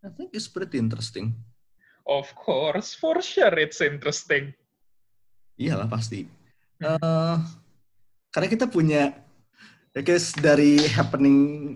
I 0.00 0.08
think 0.08 0.32
is 0.32 0.48
pretty 0.48 0.80
interesting. 0.80 1.36
Of 2.08 2.32
course, 2.32 2.96
for 2.96 3.20
sure 3.20 3.52
it's 3.60 3.84
interesting. 3.84 4.56
Iyalah 5.60 5.90
pasti. 5.90 6.24
Eh, 6.80 7.36
karena 8.32 8.48
kita 8.52 8.68
punya 8.68 9.16
ya 9.96 10.00
guys 10.04 10.36
dari 10.36 10.76
happening 10.92 11.72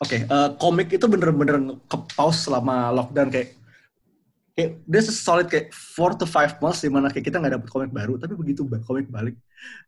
oke 0.00 0.24
eh, 0.24 0.48
komik 0.56 0.88
itu 0.88 1.04
bener-bener 1.04 1.76
ke 1.84 1.96
pause 2.16 2.48
selama 2.48 2.88
lockdown 2.96 3.28
kayak 3.28 3.57
kayak 4.58 4.82
this 4.90 5.06
is 5.06 5.14
solid 5.14 5.46
kayak 5.46 5.70
4 5.70 6.18
to 6.18 6.26
5 6.26 6.58
months 6.58 6.82
di 6.82 6.90
mana 6.90 7.06
kayak 7.06 7.30
kita 7.30 7.38
nggak 7.38 7.54
dapet 7.62 7.68
komik 7.70 7.94
baru 7.94 8.18
tapi 8.18 8.34
begitu 8.34 8.66
komik 8.82 9.06
balik 9.06 9.38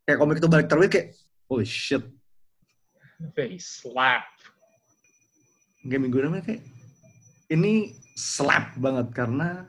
kayak 0.07 0.23
komik 0.23 0.39
itu 0.39 0.47
balik 0.47 0.71
terbit 0.71 0.91
kayak 0.95 1.07
holy 1.51 1.67
shit 1.67 2.07
They 3.35 3.59
slap. 3.59 4.31
game 5.83 6.07
minggu 6.07 6.23
ini 6.23 6.39
kayak 6.39 6.63
ini 7.51 7.99
slap 8.15 8.79
banget 8.79 9.11
karena 9.11 9.67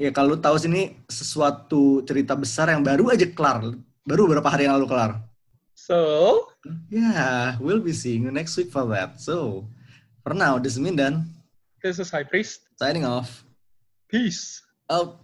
ya 0.00 0.08
kalau 0.08 0.32
tahu 0.40 0.56
sini 0.56 0.96
sesuatu 1.12 2.00
cerita 2.08 2.32
besar 2.32 2.72
yang 2.72 2.80
baru 2.80 3.12
aja 3.12 3.28
kelar 3.28 3.76
baru 4.00 4.24
beberapa 4.24 4.48
hari 4.48 4.64
yang 4.64 4.80
lalu 4.80 4.88
kelar 4.88 5.12
So, 5.80 5.96
Yeah, 6.92 7.56
we'll 7.56 7.80
be 7.80 7.96
seeing 7.96 8.28
you 8.28 8.32
next 8.32 8.52
week 8.60 8.68
for 8.68 8.84
that. 8.92 9.16
So, 9.16 9.64
for 10.20 10.36
now, 10.36 10.60
this 10.60 10.76
is 10.76 10.80
Mindan 10.84 11.24
this 11.80 11.96
is 11.96 12.12
High 12.12 12.28
Priest. 12.28 12.68
signing 12.76 13.08
off. 13.08 13.48
Peace. 14.10 14.62
Out. 14.90 15.20